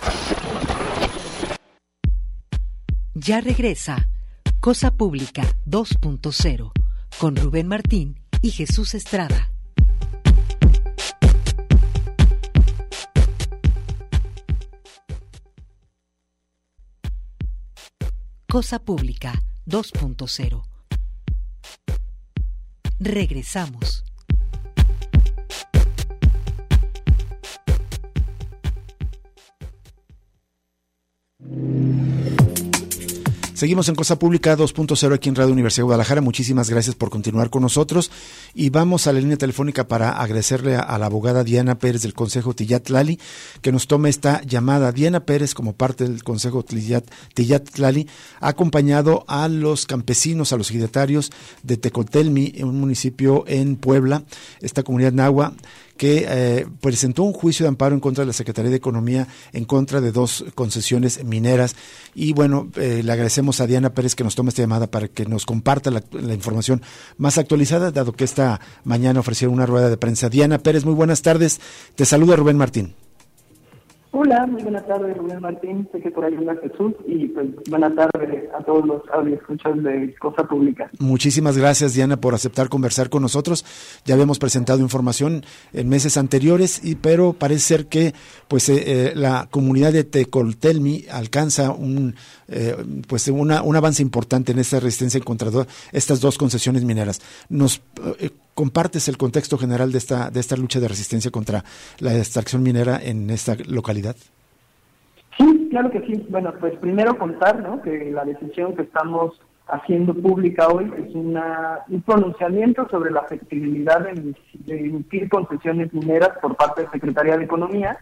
[3.14, 4.10] Ya regresa
[4.62, 6.72] Cosa Pública 2.0
[7.18, 9.50] con Rubén Martín y Jesús Estrada.
[18.48, 20.64] Cosa Pública 2.0.
[23.00, 24.04] Regresamos.
[33.62, 36.20] Seguimos en Cosa Pública 2.0 aquí en Radio Universidad de Guadalajara.
[36.20, 38.10] Muchísimas gracias por continuar con nosotros.
[38.56, 42.56] Y vamos a la línea telefónica para agradecerle a, la abogada Diana Pérez del Consejo
[42.56, 43.20] Tillat Lali
[43.62, 44.92] que nos tome esta llamada.
[44.92, 48.08] Diana Pérez, como parte del Consejo Tillat, Lali,
[48.40, 54.24] ha acompañado a los campesinos, a los ejidatarios de Tecotelmi, un municipio en Puebla,
[54.62, 55.54] esta comunidad nahua
[56.02, 59.66] que eh, presentó un juicio de amparo en contra de la Secretaría de Economía en
[59.66, 61.76] contra de dos concesiones mineras.
[62.16, 65.28] Y bueno, eh, le agradecemos a Diana Pérez que nos tome esta llamada para que
[65.28, 66.02] nos comparta la,
[66.34, 66.82] información
[67.20, 70.28] más actualizada, dado que esta mañana ofrecieron una rueda de prensa.
[70.28, 71.62] Diana Pérez, muy buenas tardes.
[71.94, 72.96] Te saluda Rubén Martín.
[74.14, 75.88] Hola, muy buenas tardes, Rubén Martín.
[75.94, 80.14] Sé que por ahí anda Jesús y pues buenas tardes a todos los escuchas de
[80.20, 80.92] Cosa Pública.
[81.00, 83.64] Muchísimas gracias, Diana, por aceptar conversar con nosotros.
[84.04, 88.14] Ya habíamos presentado información en meses anteriores, y pero parece ser que
[88.50, 92.16] pues eh, eh, la comunidad de Tecoltelmi alcanza un
[92.52, 92.76] eh,
[93.08, 97.22] pues una, un avance importante en esta resistencia en contra de estas dos concesiones mineras.
[97.50, 97.82] Nos
[98.54, 101.64] compartes el contexto general de esta, de esta lucha de resistencia contra
[102.00, 104.16] la extracción minera en esta localidad.
[105.38, 106.26] Sí, claro que sí.
[106.30, 107.82] Bueno, pues primero contar ¿no?
[107.82, 114.02] que la decisión que estamos haciendo pública hoy es una, un pronunciamiento sobre la efectividad
[114.02, 114.36] de,
[114.68, 117.98] emitir concesiones mineras por parte de Secretaría de Economía.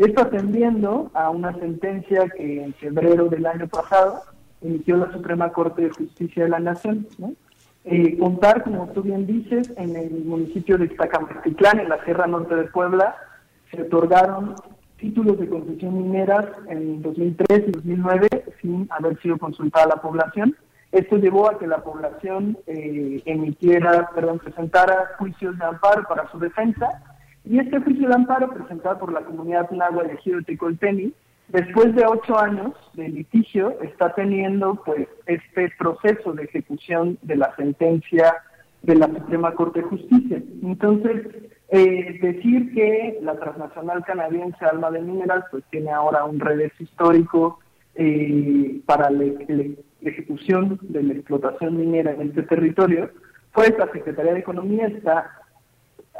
[0.00, 4.22] Esto atendiendo a una sentencia que en febrero del año pasado
[4.62, 7.34] emitió la Suprema Corte de Justicia de la Nación, ¿no?
[7.84, 12.54] Eh, contar, como tú bien dices, en el municipio de Ixtacamaxtitlán, en la Sierra Norte
[12.54, 13.14] de Puebla,
[13.70, 14.54] se otorgaron
[14.96, 18.28] títulos de concesión mineras en 2003 y 2009
[18.62, 20.56] sin haber sido consultada la población.
[20.92, 26.38] Esto llevó a que la población eh, emitiera, perdón, presentara juicios de amparo para su
[26.38, 27.09] defensa
[27.44, 31.12] y este juicio de amparo presentado por la comunidad Nahua elegido Tecolteni,
[31.48, 37.54] después de ocho años de litigio, está teniendo pues este proceso de ejecución de la
[37.56, 38.34] sentencia
[38.82, 40.42] de la Suprema Corte de Justicia.
[40.62, 41.26] Entonces,
[41.68, 47.60] eh, decir que la transnacional canadiense Alma de Mineral pues tiene ahora un revés histórico
[47.94, 49.24] eh, para la,
[50.02, 53.10] ejecución de la explotación minera en este territorio,
[53.52, 55.39] pues la Secretaría de Economía está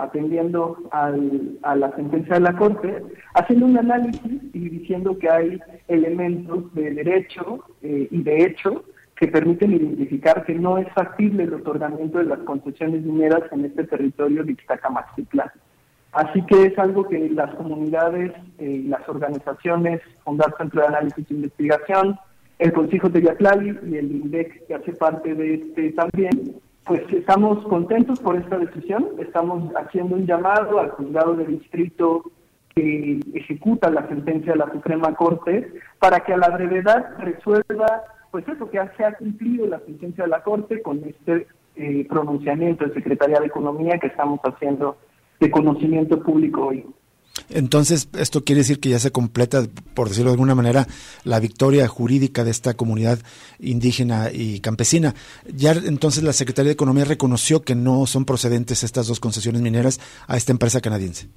[0.03, 3.03] atendiendo al, a la sentencia de la Corte,
[3.35, 8.85] haciendo un análisis y diciendo que hay elementos de derecho eh, y de hecho
[9.17, 13.85] que permiten identificar que no es factible el otorgamiento de las concesiones mineras en este
[13.85, 15.51] territorio de Ixtacamaxitlán.
[16.13, 21.35] Así que es algo que las comunidades, eh, las organizaciones, Fundar Centro de Análisis e
[21.35, 22.19] Investigación,
[22.59, 27.65] el Consejo de Yatlali y el INDEC, que hace parte de este también, pues estamos
[27.67, 32.25] contentos por esta decisión, estamos haciendo un llamado al juzgado de distrito
[32.75, 38.47] que ejecuta la sentencia de la Suprema Corte para que a la brevedad resuelva pues
[38.49, 42.95] eso, que se ha cumplido la sentencia de la Corte con este eh, pronunciamiento de
[42.95, 44.97] Secretaría de Economía que estamos haciendo
[45.41, 46.87] de conocimiento público hoy.
[47.51, 49.63] Entonces, esto quiere decir que ya se completa,
[49.95, 50.87] por decirlo de alguna manera,
[51.25, 53.19] la victoria jurídica de esta comunidad
[53.59, 55.15] indígena y campesina.
[55.53, 60.01] Ya entonces la Secretaría de Economía reconoció que no son procedentes estas dos concesiones mineras
[60.27, 61.29] a esta empresa canadiense.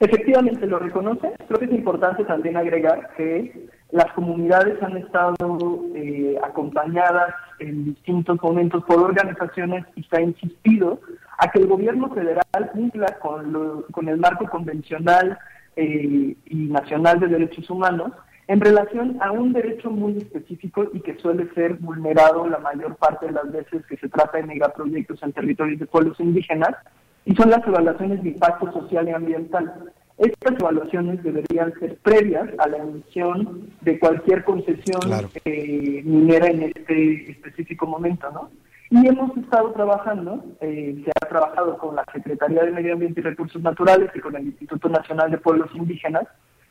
[0.00, 1.32] Efectivamente lo reconoce.
[1.48, 8.40] Creo que es importante también agregar que las comunidades han estado eh, acompañadas en distintos
[8.42, 11.00] momentos por organizaciones y se ha insistido
[11.38, 15.38] a que el gobierno federal cumpla con, con el marco convencional
[15.76, 18.12] eh, y nacional de derechos humanos
[18.48, 23.26] en relación a un derecho muy específico y que suele ser vulnerado la mayor parte
[23.26, 26.74] de las veces que se trata de megaproyectos en territorios de pueblos indígenas,
[27.26, 29.92] y son las evaluaciones de impacto social y ambiental.
[30.16, 35.00] Estas evaluaciones deberían ser previas a la emisión de cualquier concesión
[35.44, 38.50] eh, minera en este específico momento, ¿no?
[38.90, 43.22] Y hemos estado trabajando, eh, se ha trabajado con la Secretaría de Medio Ambiente y
[43.22, 46.24] Recursos Naturales y con el Instituto Nacional de Pueblos Indígenas,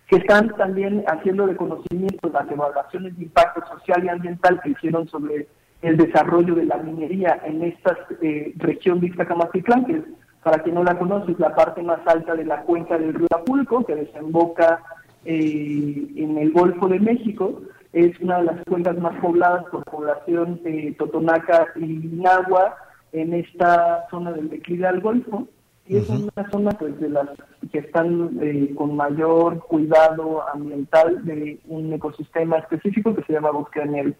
[0.07, 5.07] que están también haciendo de conocimiento las evaluaciones de impacto social y ambiental que hicieron
[5.07, 5.47] sobre
[5.83, 10.01] el desarrollo de la minería en esta eh, región de Ixtacamaticlán, que
[10.41, 13.27] para quien no la conoce, es la parte más alta de la cuenca del río
[13.35, 14.81] Apulco, que desemboca
[15.25, 17.61] eh, en el Golfo de México.
[17.93, 22.75] Es una de las cuencas más pobladas por población de Totonaca y Nagua
[23.11, 25.47] en esta zona del declive al Golfo.
[25.87, 27.29] Y es una zona pues, de las
[27.71, 33.79] que están eh, con mayor cuidado ambiental de un ecosistema específico que se llama bosque
[33.79, 34.13] de nieve.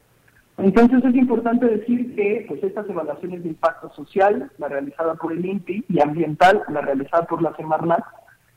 [0.57, 5.45] Entonces es importante decir que pues estas evaluaciones de impacto social, la realizada por el
[5.45, 8.03] INPI, y ambiental, la realizada por la Semarnat,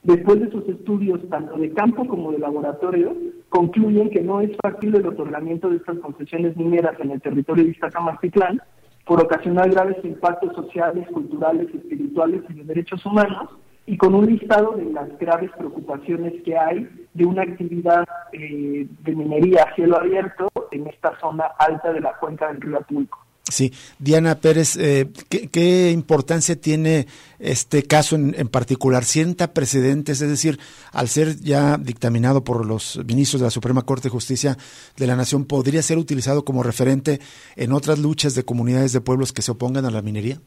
[0.02, 3.16] después de sus estudios tanto de campo como de laboratorio,
[3.48, 7.70] concluyen que no es fácil el otorgamiento de estas concesiones mineras en el territorio de
[7.70, 8.60] Iztacamastitlán
[9.04, 13.50] por ocasionar graves impactos sociales, culturales, espirituales y de derechos humanos,
[13.86, 19.14] y con un listado de las graves preocupaciones que hay de una actividad eh, de
[19.16, 23.18] minería a cielo abierto en esta zona alta de la cuenca del río Atulco.
[23.50, 27.06] Sí, Diana Pérez, eh, ¿qué, importancia tiene
[27.38, 29.04] este caso en, en, particular?
[29.04, 30.22] ¿Sienta precedentes?
[30.22, 30.58] Es decir,
[30.92, 34.56] al ser ya dictaminado por los ministros de la Suprema Corte de Justicia
[34.96, 37.20] de la Nación, ¿podría ser utilizado como referente
[37.56, 40.38] en otras luchas de comunidades de pueblos que se opongan a la minería?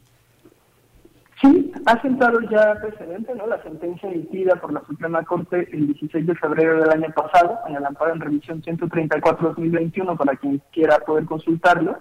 [1.42, 3.46] Sí, ha sentado ya precedente, ¿no?
[3.46, 7.76] La sentencia emitida por la Suprema Corte el 16 de febrero del año pasado, en
[7.76, 11.98] el amparo en revisión 134-2021, para quien quiera poder consultarlo,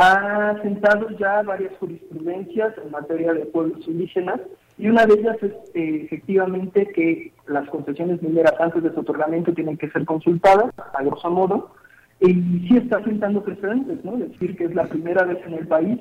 [0.00, 4.40] ha sentado ya varias jurisprudencias en materia de pueblos indígenas,
[4.78, 9.52] y una de ellas es eh, efectivamente que las concesiones mineras antes de su otorgamiento
[9.52, 11.72] tienen que ser consultadas, a grosso modo,
[12.20, 12.32] y
[12.68, 14.14] sí está sentando precedentes, ¿no?
[14.18, 15.98] Es decir, que es la primera vez en el país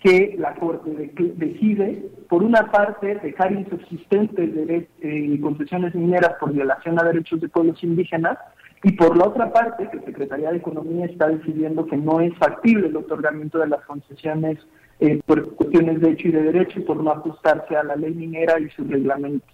[0.00, 7.04] que la Corte decide, por una parte, dejar insubsistentes eh, concesiones mineras por violación a
[7.04, 8.38] derechos de pueblos indígenas,
[8.82, 12.88] y por la otra parte, que Secretaría de Economía está decidiendo que no es factible
[12.88, 14.58] el otorgamiento de las concesiones
[15.00, 18.14] eh, por cuestiones de hecho y de derecho y por no ajustarse a la ley
[18.14, 19.46] minera y su reglamento.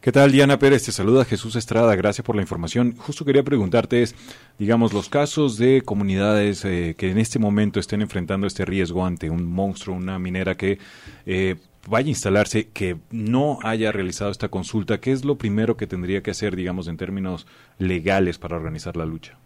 [0.00, 0.86] ¿Qué tal, Diana Pérez?
[0.86, 2.96] Te saluda Jesús Estrada, gracias por la información.
[2.96, 4.14] Justo quería preguntarte, es,
[4.58, 9.28] digamos, los casos de comunidades eh, que en este momento estén enfrentando este riesgo ante
[9.28, 10.78] un monstruo, una minera que
[11.26, 11.56] eh,
[11.88, 16.22] vaya a instalarse, que no haya realizado esta consulta, ¿qué es lo primero que tendría
[16.22, 17.46] que hacer, digamos, en términos
[17.78, 19.38] legales para organizar la lucha?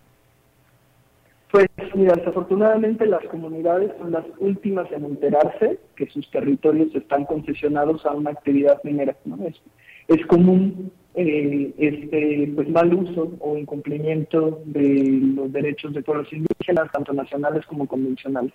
[1.51, 8.05] Pues mira, desafortunadamente las comunidades son las últimas en enterarse que sus territorios están concesionados
[8.07, 9.14] a una actividad minera.
[9.24, 9.39] ¿no?
[9.47, 9.62] Es,
[10.09, 16.91] es común eh, este pues mal uso o incumplimiento de los derechos de pueblos indígenas,
[16.93, 18.53] tanto nacionales como convencionales.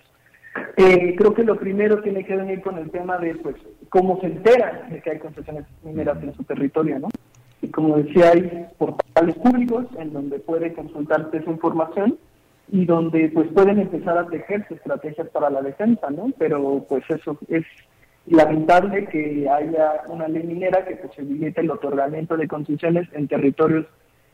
[0.76, 3.56] Eh, creo que lo primero tiene que venir con el tema de pues
[3.88, 7.08] cómo se entera de que hay concesiones mineras en su territorio, ¿no?
[7.62, 12.18] Y como decía, hay portales públicos en donde puede consultarse esa información
[12.72, 16.30] y donde pues pueden empezar a tejerse estrategias para la defensa, ¿no?
[16.38, 17.64] Pero pues eso es
[18.26, 23.86] lamentable que haya una ley minera que posibilite el otorgamiento de concesiones en territorios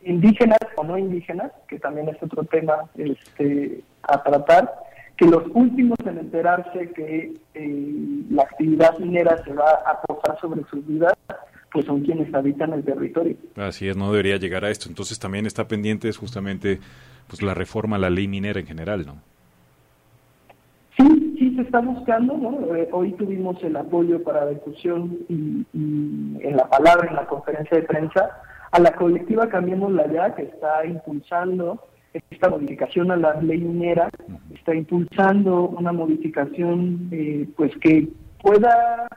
[0.03, 4.71] indígenas o no indígenas, que también es otro tema este, a tratar,
[5.17, 10.63] que los últimos en enterarse que eh, la actividad minera se va a posar sobre
[10.69, 11.13] sus vidas,
[11.71, 13.35] pues son quienes habitan el territorio.
[13.55, 14.87] Así es, no debería llegar a esto.
[14.87, 16.79] Entonces también está pendiente justamente
[17.27, 19.15] pues la reforma a la ley minera en general, ¿no?
[20.97, 22.75] Sí, sí se está buscando, ¿no?
[22.75, 27.77] Eh, hoy tuvimos el apoyo para la discusión y, en la palabra, en la conferencia
[27.77, 28.41] de prensa,
[28.71, 31.81] a la colectiva Cambiemos la Ya, que está impulsando
[32.13, 34.09] esta modificación a la ley minera,
[34.53, 38.07] está impulsando una modificación eh, pues que
[38.41, 39.07] pueda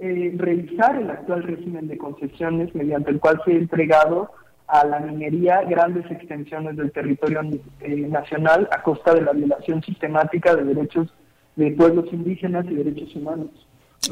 [0.00, 4.30] eh, revisar el actual régimen de concesiones mediante el cual se ha entregado
[4.68, 7.40] a la minería grandes extensiones del territorio
[7.80, 11.12] eh, nacional a costa de la violación sistemática de derechos
[11.56, 13.50] de pueblos indígenas y derechos humanos.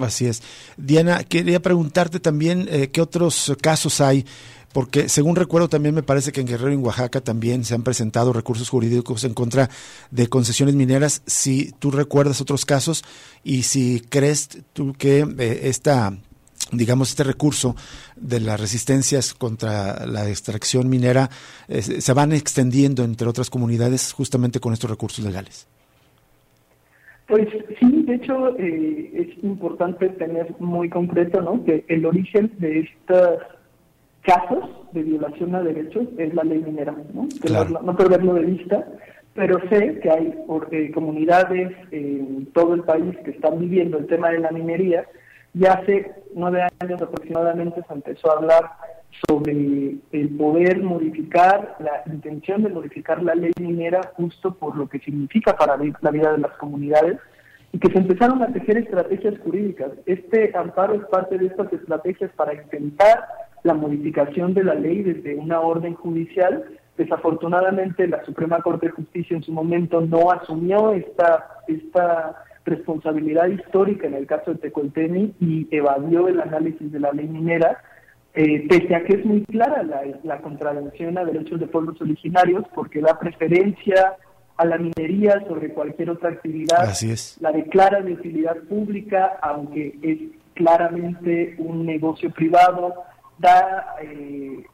[0.01, 0.43] Así es.
[0.77, 4.27] Diana, quería preguntarte también eh, qué otros casos hay,
[4.73, 7.83] porque según recuerdo también me parece que en Guerrero y en Oaxaca también se han
[7.83, 9.71] presentado recursos jurídicos en contra
[10.11, 11.23] de concesiones mineras.
[11.27, 13.05] Si tú recuerdas otros casos
[13.43, 16.19] y si crees tú que eh, esta
[16.73, 17.77] digamos, este recurso
[18.17, 21.31] de las resistencias contra la extracción minera
[21.69, 25.67] eh, se van extendiendo entre otras comunidades justamente con estos recursos legales.
[27.29, 27.49] Pues
[27.81, 31.65] sí, de hecho eh, es importante tener muy concreto ¿no?
[31.65, 33.43] que el origen de estos
[34.23, 37.29] casos de violación a derechos es la ley minera, ¿no?
[37.83, 38.87] no, perderlo de vista,
[39.35, 40.35] pero sé que hay
[40.71, 45.05] eh, comunidades en todo el país que están viviendo el tema de la minería
[45.55, 48.71] ya hace nueve años aproximadamente se empezó a hablar
[49.27, 54.99] sobre el poder modificar, la intención de modificar la ley minera justo por lo que
[54.99, 57.19] significa para la vida de las comunidades
[57.77, 59.91] y que se empezaron a tejer estrategias jurídicas.
[60.07, 63.27] Este amparo es parte de estas estrategias para intentar
[63.65, 66.65] la modificación de la ley desde una orden judicial.
[66.97, 74.07] Desafortunadamente la Suprema Corte de Justicia en su momento no asumió esta, esta responsabilidad histórica
[74.07, 77.83] en el caso de Tecolteni y evadió el análisis de la ley minera,
[78.33, 82.65] eh, pese a que es muy clara la, la contravención a derechos de pueblos originarios
[82.75, 84.17] porque da preferencia
[84.57, 87.37] a la minería sobre cualquier otra actividad, Así es.
[87.41, 90.19] la declara de utilidad pública, aunque es
[90.55, 92.95] claramente un negocio privado,
[93.39, 94.65] da eh,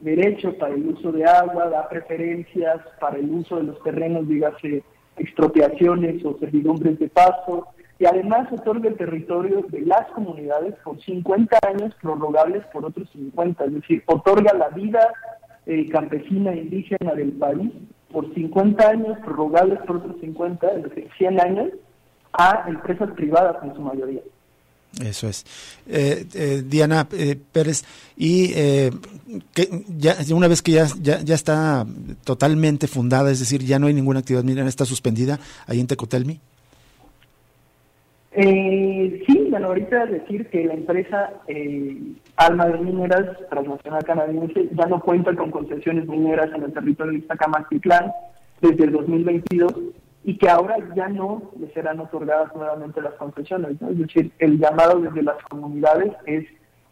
[0.00, 4.82] derecho para el uso de agua, da preferencias para el uso de los terrenos, dígase
[5.16, 7.68] expropiaciones o servidumbres de paso,
[7.98, 13.64] y además otorga el territorio de las comunidades por 50 años prorrogables por otros 50,
[13.64, 15.12] es decir, otorga la vida
[15.66, 17.70] eh, campesina e indígena del país
[18.12, 21.68] por 50 años prorrogables por otros 50, es decir, 100 años,
[22.32, 24.20] a empresas privadas en su mayoría.
[24.98, 25.46] Eso es.
[25.86, 27.84] Eh, eh, Diana eh, Pérez,
[28.16, 31.86] y que ya, una vez que ya, ya, está
[32.24, 36.40] totalmente fundada, es decir, ya no hay ninguna actividad minera, está suspendida ahí en Tecotelmi.
[38.34, 39.29] sí,
[39.60, 41.34] bueno, ahorita decir que la empresa
[42.36, 47.18] Alma de Mineras Transnacional Canadiense ya no cuenta con concesiones mineras en el territorio de
[47.18, 48.10] Iztacamaxitlán
[48.62, 49.74] desde el 2022
[50.24, 53.72] y que ahora ya no le serán otorgadas nuevamente las concesiones.
[53.82, 56.46] Es decir, el llamado desde las comunidades es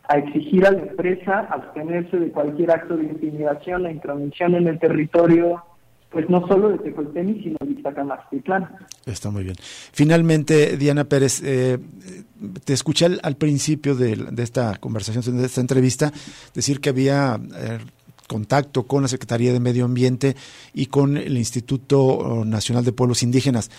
[0.09, 4.79] a exigir a la empresa abstenerse de cualquier acto de intimidación e intromisión en el
[4.79, 5.65] territorio,
[6.11, 8.69] pues no solo de Tecolteni, sino de Iztacamaxitlán.
[9.05, 9.57] Está muy bien.
[9.93, 11.79] Finalmente, Diana Pérez, eh,
[12.65, 16.13] te escuché al, principio de, esta conversación, de esta entrevista,
[16.55, 17.79] decir que había eh,
[18.27, 20.35] contacto con la Secretaría de Medio Ambiente
[20.73, 23.71] y con el Instituto Nacional de Pueblos Indígenas.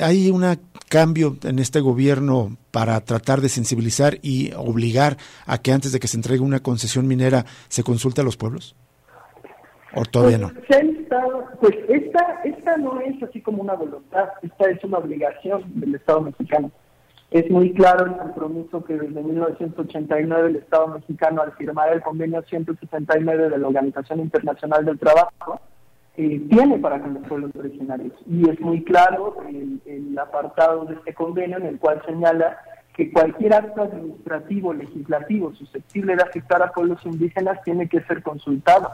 [0.00, 0.44] ¿Hay un
[0.88, 6.06] cambio en este gobierno para tratar de sensibilizar y obligar a que antes de que
[6.08, 8.76] se entregue una concesión minera se consulte a los pueblos?
[9.94, 10.50] ¿O todavía no?
[10.68, 10.86] Pues,
[11.60, 16.22] pues esta, esta no es así como una voluntad, esta es una obligación del Estado
[16.22, 16.70] mexicano.
[17.30, 22.42] Es muy claro el compromiso que desde 1989 el Estado mexicano, al firmar el convenio
[22.42, 25.60] 169 de la Organización Internacional del Trabajo,
[26.16, 28.12] eh, tiene para con los pueblos originarios.
[28.26, 32.58] Y es muy claro el, el apartado de este convenio en el cual señala
[32.94, 38.90] que cualquier acto administrativo, legislativo susceptible de afectar a pueblos indígenas tiene que ser consultado.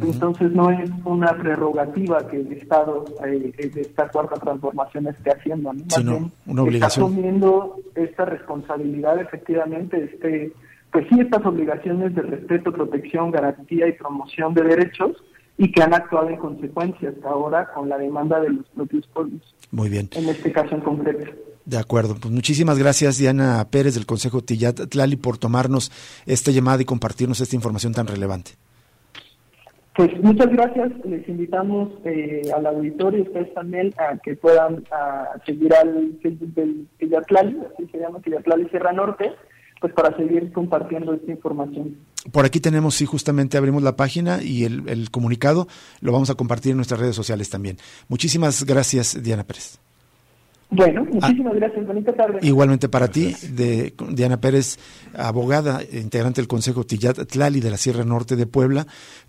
[0.00, 5.72] Entonces no es una prerrogativa que el Estado eh, de esta cuarta transformación esté haciendo,
[5.72, 5.84] ¿no?
[5.88, 7.06] sino una obligación.
[7.06, 10.52] Está asumiendo esta responsabilidad efectivamente, este,
[10.92, 15.12] pues sí, estas obligaciones de respeto, protección, garantía y promoción de derechos,
[15.58, 19.40] y que han actuado en consecuencia hasta ahora con la demanda de los propios pueblos.
[19.70, 20.10] Muy bien.
[20.12, 21.32] En este caso en concreto.
[21.64, 25.90] De acuerdo, pues muchísimas gracias Diana Pérez del Consejo Tillat Tlali por tomarnos
[26.26, 28.52] esta llamada y compartirnos esta información tan relevante.
[29.96, 34.84] Pues muchas gracias, les invitamos eh, al auditorio, ustedes también, a que puedan
[35.46, 39.32] seguir al Facebook del Tillatlali, así se llama Tillatlali Sierra Norte,
[39.80, 41.96] pues para seguir compartiendo esta información.
[42.30, 45.66] Por aquí tenemos, sí, justamente abrimos la página y el, el comunicado
[46.02, 47.78] lo vamos a compartir en nuestras redes sociales también.
[48.08, 49.78] Muchísimas gracias, Diana Pérez.
[50.70, 51.10] Bueno, ah.
[51.12, 51.86] muchísimas gracias.
[51.86, 52.40] Bonita tarde.
[52.42, 54.78] Igualmente para ti, de Diana Pérez,
[55.14, 58.86] abogada, integrante del Consejo Tillat Tlali de la Sierra Norte de Puebla,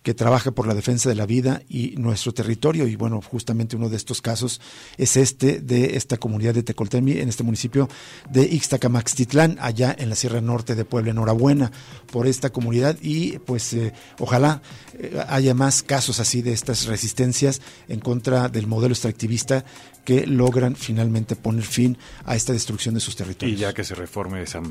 [0.08, 2.88] que trabaja por la defensa de la vida y nuestro territorio.
[2.88, 4.62] Y bueno, justamente uno de estos casos
[4.98, 7.90] es este de esta comunidad de Tecoltemi, en este municipio
[8.30, 11.12] de Ixtacamaxtitlán, allá en la Sierra Norte de Puebla.
[11.12, 11.74] Enhorabuena
[12.10, 14.62] por esta comunidad y pues eh, ojalá
[14.98, 19.66] eh, haya más casos así de estas resistencias en contra del modelo extractivista
[20.08, 23.58] que logran finalmente poner fin a esta destrucción de sus territorios.
[23.58, 24.62] Y ya que se reforme esa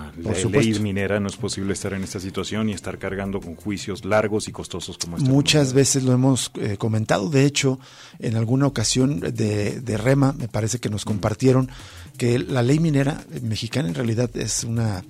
[0.50, 4.48] ley minera, no es posible estar en esta situación y estar cargando con juicios largos
[4.48, 5.25] y costosos como este.
[5.28, 7.78] Muchas veces lo hemos eh, comentado, de hecho,
[8.18, 11.70] en alguna ocasión de, de Rema, me parece que nos compartieron
[12.16, 15.04] que la ley minera mexicana en realidad es una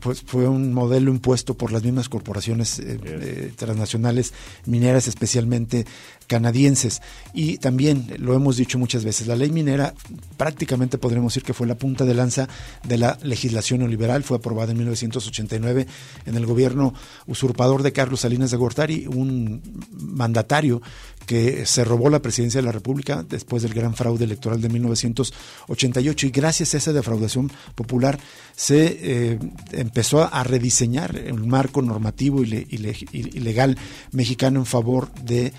[0.00, 4.32] pues fue un modelo impuesto por las mismas corporaciones eh, eh, transnacionales
[4.64, 5.86] mineras, especialmente
[6.26, 7.02] canadienses.
[7.32, 9.94] Y también, lo hemos dicho muchas veces, la ley minera
[10.36, 12.48] prácticamente podremos decir que fue la punta de lanza
[12.84, 15.86] de la legislación neoliberal, fue aprobada en 1989
[16.26, 16.94] en el gobierno
[17.26, 19.62] usurpador de Carlos Salinas de Gortari, un
[19.92, 20.82] mandatario
[21.26, 26.26] que se robó la presidencia de la República después del gran fraude electoral de 1988
[26.26, 28.18] y gracias a esa defraudación popular
[28.54, 29.38] se eh,
[29.72, 33.76] empezó a rediseñar el marco normativo y, legal
[34.12, 35.52] mexicano en favor de,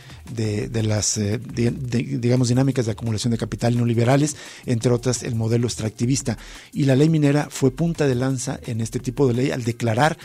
[0.84, 6.38] las, eh, digamos, dinámicas de acumulación de capital neoliberales, entre otras el modelo extractivista.
[6.74, 10.18] Y la ley minera fue punta de lanza en este tipo de ley al declarar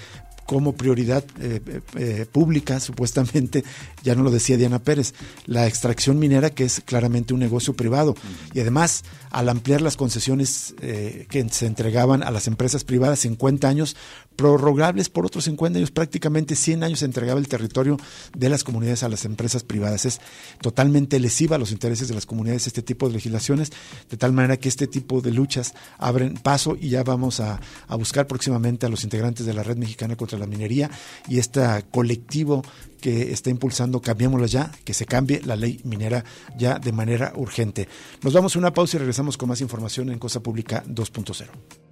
[0.52, 3.64] como prioridad eh, eh, eh, pública, supuestamente,
[4.02, 5.14] ya no lo decía Diana Pérez,
[5.46, 8.14] la extracción minera, que es claramente un negocio privado.
[8.52, 13.96] Y además, al ampliar las concesiones que se entregaban a las empresas privadas 50 años,
[14.36, 17.98] prorrogables por otros 50 años, prácticamente 100 años se entregaba el territorio
[18.36, 20.04] de las comunidades a las empresas privadas.
[20.04, 20.20] Es
[20.60, 23.72] totalmente lesiva a los intereses de las comunidades este tipo de legislaciones,
[24.10, 27.96] de tal manera que este tipo de luchas abren paso y ya vamos a, a
[27.96, 30.90] buscar próximamente a los integrantes de la Red Mexicana contra la Minería
[31.28, 32.62] y este colectivo
[33.02, 36.24] que está impulsando Cambiémosla ya, que se cambie la ley minera
[36.56, 37.88] ya de manera urgente.
[38.22, 41.91] Nos vamos a una pausa y regresamos con más información en Cosa Pública 2.0.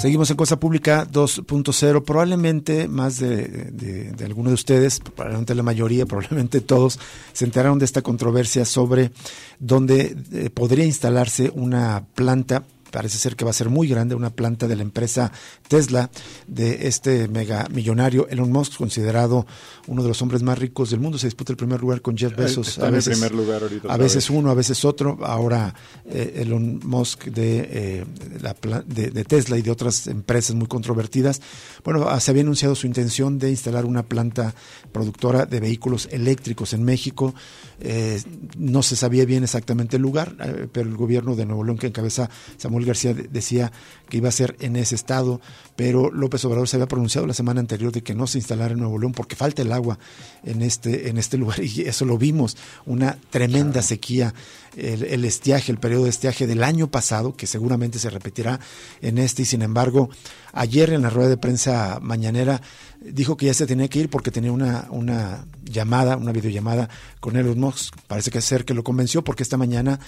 [0.00, 2.04] Seguimos en Cosa Pública 2.0.
[2.04, 6.98] Probablemente más de, de, de ustedes, probablemente la mayoría, probablemente todos,
[7.34, 9.10] se enteraron de esta controversia sobre
[9.58, 14.30] dónde eh, podría instalarse una planta parece ser que va a ser muy grande, una
[14.30, 15.32] planta de la empresa
[15.68, 16.10] Tesla,
[16.46, 19.46] de este mega millonario Elon Musk, considerado
[19.86, 21.18] uno de los hombres más ricos del mundo.
[21.18, 22.78] Se disputa el primer lugar con Jeff Bezos.
[22.78, 25.18] a veces, primer lugar a veces uno, a veces otro.
[25.22, 25.74] Ahora
[26.06, 28.04] eh, Elon Musk de, eh,
[28.40, 28.54] la,
[28.86, 31.40] de, de, Tesla y de otras empresas muy controvertidas.
[31.84, 34.54] Bueno, ah, se había anunciado su intención de instalar una planta
[34.92, 37.34] productora de vehículos eléctricos en México.
[37.80, 38.20] Eh,
[38.58, 41.86] no se sabía bien exactamente el lugar, eh, pero el gobierno de Nuevo León que
[41.86, 43.72] encabeza Samuel García decía
[44.10, 45.40] que iba a ser en ese estado,
[45.76, 48.80] pero López Obrador se había pronunciado la semana anterior de que no se instalara en
[48.80, 49.98] Nuevo León porque falta el agua
[50.44, 54.34] en este, en este lugar y eso lo vimos, una tremenda sequía,
[54.76, 58.60] el, el estiaje, el periodo de estiaje del año pasado, que seguramente se repetirá
[59.00, 60.10] en este y sin embargo,
[60.52, 62.60] ayer en la rueda de prensa mañanera
[63.00, 66.88] dijo que ya se tenía que ir porque tenía una, una llamada, una videollamada
[67.20, 67.96] con Elon Musk.
[68.06, 70.00] Parece que ser que lo convenció porque esta mañana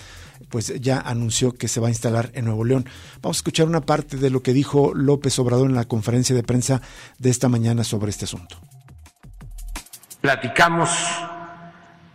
[0.50, 2.86] pues ya anunció que se va a instalar en Nuevo León.
[3.22, 6.42] Vamos a escuchar una parte de lo que dijo López Obrador en la conferencia de
[6.42, 6.80] prensa
[7.18, 8.56] de esta mañana sobre este asunto.
[10.20, 10.90] Platicamos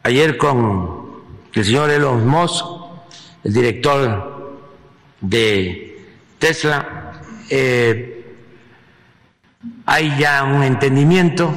[0.03, 1.07] ayer con
[1.53, 2.65] el señor Elon Musk,
[3.43, 4.59] el director
[5.21, 6.05] de
[6.39, 7.21] Tesla.
[7.49, 8.35] Eh,
[9.85, 11.53] hay ya un entendimiento,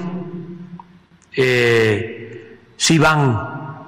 [1.34, 3.86] eh, si van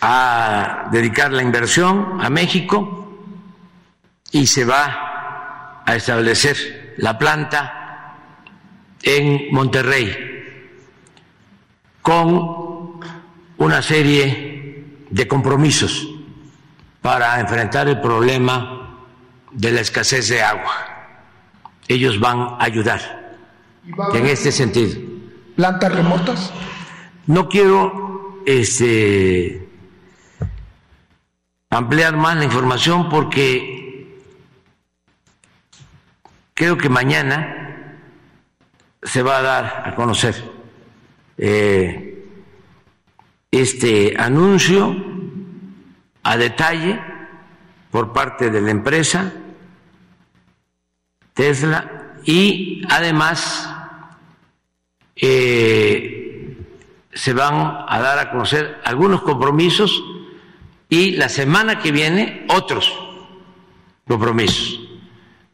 [0.00, 3.18] a dedicar la inversión a México
[4.30, 5.13] y se va
[5.84, 8.16] a establecer la planta
[9.02, 10.32] en Monterrey
[12.02, 13.00] con
[13.58, 16.08] una serie de compromisos
[17.00, 18.98] para enfrentar el problema
[19.52, 20.74] de la escasez de agua.
[21.86, 23.36] Ellos van a ayudar
[24.14, 25.00] en este sentido.
[25.56, 26.52] ¿Plantas remotas?
[27.26, 29.68] No quiero este,
[31.70, 33.83] ampliar más la información porque
[36.54, 37.98] creo que mañana
[39.02, 40.34] se va a dar a conocer
[41.36, 42.24] eh,
[43.50, 44.96] este anuncio
[46.22, 47.00] a detalle
[47.90, 49.32] por parte de la empresa
[51.34, 53.68] Tesla y además
[55.16, 56.56] eh,
[57.12, 60.02] se van a dar a conocer algunos compromisos
[60.88, 62.92] y la semana que viene otros
[64.06, 64.83] compromisos.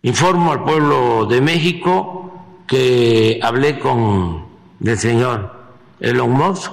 [0.02, 4.46] Informo al pueblo de México que hablé con
[4.82, 5.54] el señor
[6.00, 6.72] Elon Musk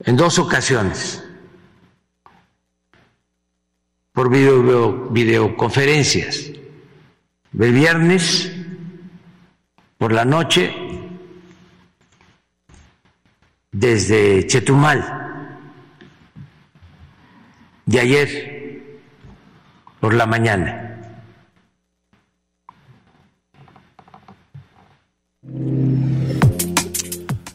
[0.00, 1.22] en dos ocasiones
[4.12, 6.52] por video, videoconferencias.
[7.58, 8.50] El viernes
[9.98, 10.74] por la noche
[13.72, 15.24] desde Chetumal
[17.86, 19.00] de ayer
[20.00, 20.83] por la mañana.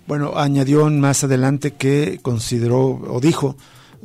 [0.09, 3.55] Bueno, añadió más adelante que consideró o dijo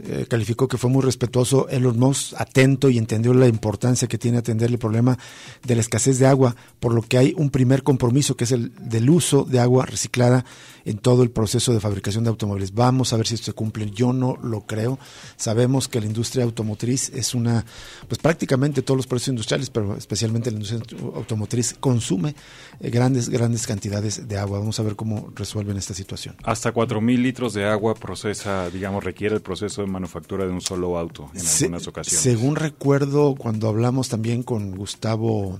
[0.03, 4.37] eh, calificó que fue muy respetuoso Elon Musk, atento y entendió la importancia que tiene
[4.37, 5.17] atender el problema
[5.63, 8.73] de la escasez de agua, por lo que hay un primer compromiso que es el
[8.81, 10.45] del uso de agua reciclada
[10.85, 12.74] en todo el proceso de fabricación de automóviles.
[12.74, 13.91] Vamos a ver si esto se cumple.
[13.91, 14.99] Yo no lo creo.
[15.37, 17.64] Sabemos que la industria automotriz es una,
[18.09, 20.80] pues prácticamente todos los procesos industriales, pero especialmente la industria
[21.14, 22.35] automotriz consume
[22.80, 24.59] eh, grandes, grandes cantidades de agua.
[24.59, 26.37] Vamos a ver cómo resuelven esta situación.
[26.45, 30.99] Hasta 4.000 litros de agua procesa, digamos, requiere el proceso de manufactura de un solo
[30.99, 32.22] auto en algunas ocasiones.
[32.22, 35.59] Según recuerdo, cuando hablamos también con Gustavo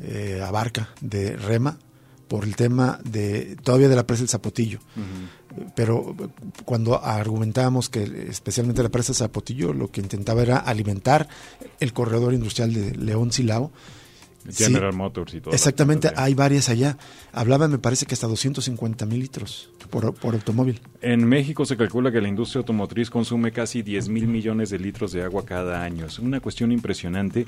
[0.00, 1.78] eh, Abarca de Rema,
[2.28, 4.78] por el tema de todavía de la presa del Zapotillo.
[5.74, 6.14] Pero
[6.64, 11.28] cuando argumentábamos que especialmente la presa del Zapotillo lo que intentaba era alimentar
[11.80, 13.72] el corredor industrial de León Silao,
[14.50, 15.52] General Motors y todo.
[15.52, 16.96] Exactamente, hay varias allá.
[17.32, 20.80] Hablaban, me parece que hasta 250 mil litros por, por, automóvil.
[21.02, 25.12] En México se calcula que la industria automotriz consume casi 10 mil millones de litros
[25.12, 26.06] de agua cada año.
[26.06, 27.46] Es una cuestión impresionante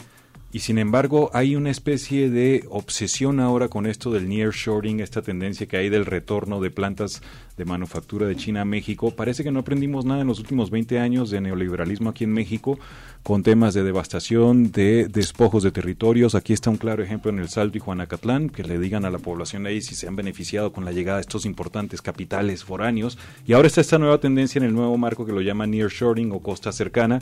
[0.52, 5.66] y sin embargo, hay una especie de obsesión ahora con esto del nearshoring, esta tendencia
[5.66, 7.22] que hay del retorno de plantas
[7.56, 9.12] de manufactura de China a México.
[9.12, 12.80] Parece que no aprendimos nada en los últimos 20 años de neoliberalismo aquí en México,
[13.22, 16.34] con temas de devastación, de despojos de territorios.
[16.34, 19.18] Aquí está un claro ejemplo en el Salto y Juanacatlán, que le digan a la
[19.18, 23.18] población ahí si se han beneficiado con la llegada de estos importantes capitales foráneos.
[23.46, 26.40] Y ahora está esta nueva tendencia en el nuevo marco que lo llama nearshoring o
[26.40, 27.20] costa cercana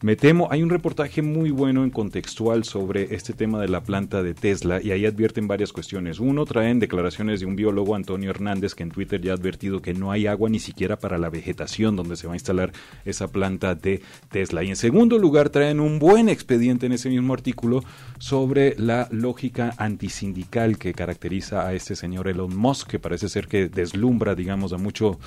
[0.00, 4.22] Me temo, hay un reportaje muy bueno en contextual sobre este tema de la planta
[4.22, 6.20] de Tesla y ahí advierten varias cuestiones.
[6.20, 9.94] Uno, traen declaraciones de un biólogo, Antonio Hernández, que en Twitter ya ha advertido que
[9.94, 12.70] no hay agua ni siquiera para la vegetación donde se va a instalar
[13.04, 14.62] esa planta de Tesla.
[14.62, 17.82] Y en segundo lugar, traen un buen expediente en ese mismo artículo
[18.20, 23.68] sobre la lógica antisindical que caracteriza a este señor Elon Musk, que parece ser que
[23.68, 25.18] deslumbra, digamos, a mucho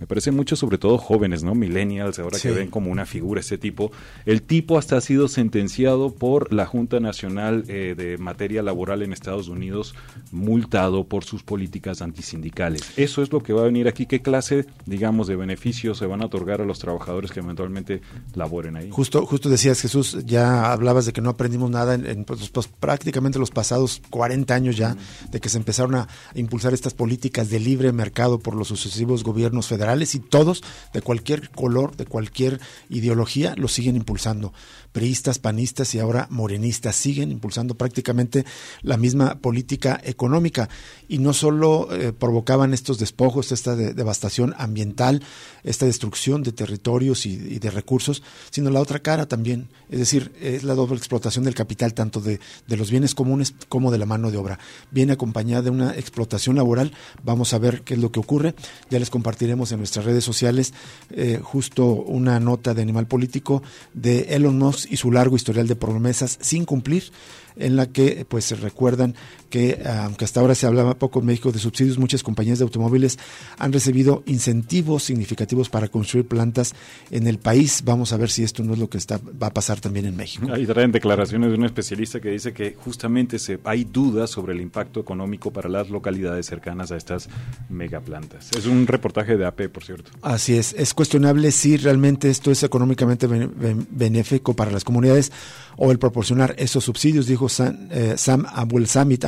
[0.00, 1.54] me parece mucho sobre todo jóvenes, ¿no?
[1.54, 3.92] Millennials, ahora que ven como una figura ese tipo.
[4.24, 9.12] El tipo hasta ha sido sentenciado por la Junta Nacional eh, de Materia Laboral en
[9.12, 9.94] Estados Unidos,
[10.32, 12.94] multado por sus políticas antisindicales.
[12.96, 14.06] Eso es lo que va a venir aquí.
[14.06, 18.00] ¿Qué clase, digamos, de beneficios se van a otorgar a los trabajadores que eventualmente
[18.34, 18.88] laboren ahí?
[18.90, 23.38] Justo, justo decías, Jesús, ya hablabas de que no aprendimos nada en, pues, pues, prácticamente
[23.38, 24.96] los pasados 40 años ya,
[25.30, 29.68] de que se empezaron a impulsar estas políticas de libre mercado por los sucesivos gobiernos
[29.68, 30.62] federales y todos,
[30.92, 34.52] de cualquier color, de cualquier ideología, lo siguen impulsando.
[34.92, 38.44] Priistas, panistas y ahora morenistas siguen impulsando prácticamente
[38.82, 40.68] la misma política económica
[41.08, 45.22] y no solo eh, provocaban estos despojos, esta devastación ambiental,
[45.62, 50.64] esta destrucción de territorios y, de recursos, sino la otra cara también, es decir, es
[50.64, 54.30] la doble explotación del capital, tanto de, de los bienes comunes como de la mano
[54.30, 54.58] de obra.
[54.90, 58.54] Viene acompañada de una explotación laboral, vamos a ver qué es lo que ocurre,
[58.90, 60.72] ya les compartiremos en nuestras redes sociales
[61.10, 63.62] eh, justo una nota de Animal Político
[63.92, 67.10] de Elon Musk y su largo historial de promesas sin cumplir
[67.56, 69.14] en la que pues se recuerdan
[69.50, 73.18] que aunque hasta ahora se hablaba poco en México de subsidios, muchas compañías de automóviles
[73.58, 76.74] han recibido incentivos significativos para construir plantas
[77.10, 77.82] en el país.
[77.84, 80.16] Vamos a ver si esto no es lo que está, va a pasar también en
[80.16, 80.46] México.
[80.52, 84.60] Ahí traen declaraciones de un especialista que dice que justamente se, hay dudas sobre el
[84.60, 87.28] impacto económico para las localidades cercanas a estas
[87.68, 88.50] megaplantas.
[88.56, 90.10] Es un reportaje de AP, por cierto.
[90.22, 95.32] Así es, es cuestionable si realmente esto es económicamente benéfico para las comunidades
[95.76, 98.46] o el proporcionar esos subsidios, dijo Sam, eh, Sam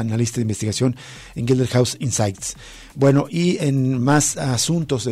[0.01, 0.97] analista de investigación
[1.35, 2.57] en Gilder House Insights.
[2.95, 5.09] Bueno, y en más asuntos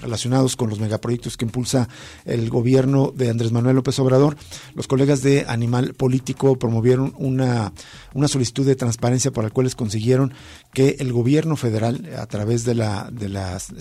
[0.00, 1.88] relacionados con los megaproyectos que impulsa
[2.24, 4.36] el gobierno de Andrés Manuel López Obrador,
[4.74, 7.72] los colegas de Animal Político promovieron una,
[8.12, 10.34] una solicitud de transparencia por la cual les consiguieron
[10.74, 13.26] que el gobierno federal, a través de la, de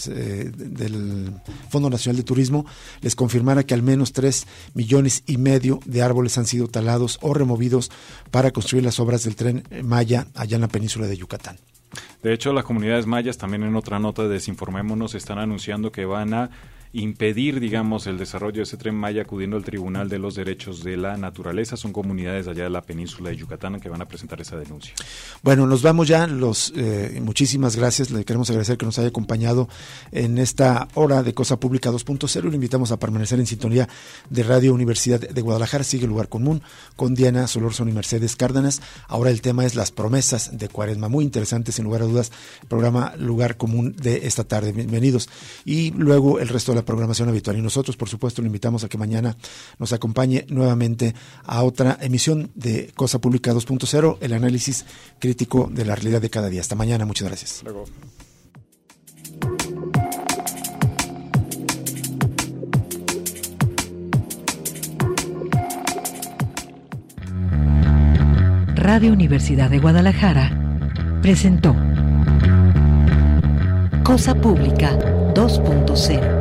[0.08, 1.34] eh, del
[1.70, 2.66] Fondo Nacional de Turismo,
[3.02, 7.34] les confirmara que al menos tres millones y medio de árboles han sido talados o
[7.34, 7.91] removidos
[8.30, 11.71] para construir las obras del tren Maya allá en la península de Yucatán.
[12.24, 16.34] De hecho, las comunidades mayas también en otra nota de Desinformémonos están anunciando que van
[16.34, 16.50] a
[16.94, 20.98] impedir, digamos, el desarrollo de ese tren Maya acudiendo al Tribunal de los Derechos de
[20.98, 21.78] la Naturaleza.
[21.78, 24.94] Son comunidades allá de la península de Yucatán que van a presentar esa denuncia.
[25.42, 26.28] Bueno, nos vamos ya.
[26.28, 28.12] Los, eh, muchísimas gracias.
[28.12, 29.70] Le queremos agradecer que nos haya acompañado
[30.12, 33.88] en esta hora de Cosa Pública 2.0 le invitamos a permanecer en sintonía
[34.30, 35.84] de Radio Universidad de Guadalajara.
[35.84, 36.62] Sigue Lugar Común
[36.96, 38.82] con Diana Solórzano y Mercedes Cárdenas.
[39.08, 41.10] Ahora el tema es las promesas de Cuaresma.
[41.10, 42.32] Muy interesante, sin lugar a dudas,
[42.68, 44.72] programa Lugar Común de esta tarde.
[44.74, 45.30] Bienvenidos.
[45.66, 47.58] Y luego el resto de la programación habitual.
[47.58, 49.36] Y nosotros, por supuesto, lo invitamos a que mañana
[49.80, 51.14] nos acompañe nuevamente
[51.44, 54.86] a otra emisión de Cosa Pública 2.0, el análisis
[55.20, 56.62] crítico de la realidad de cada día.
[56.62, 57.64] Hasta mañana, muchas gracias.
[68.76, 71.76] Radio Universidad de Guadalajara presentó
[74.04, 74.98] Cosa Pública
[75.36, 76.41] 2.0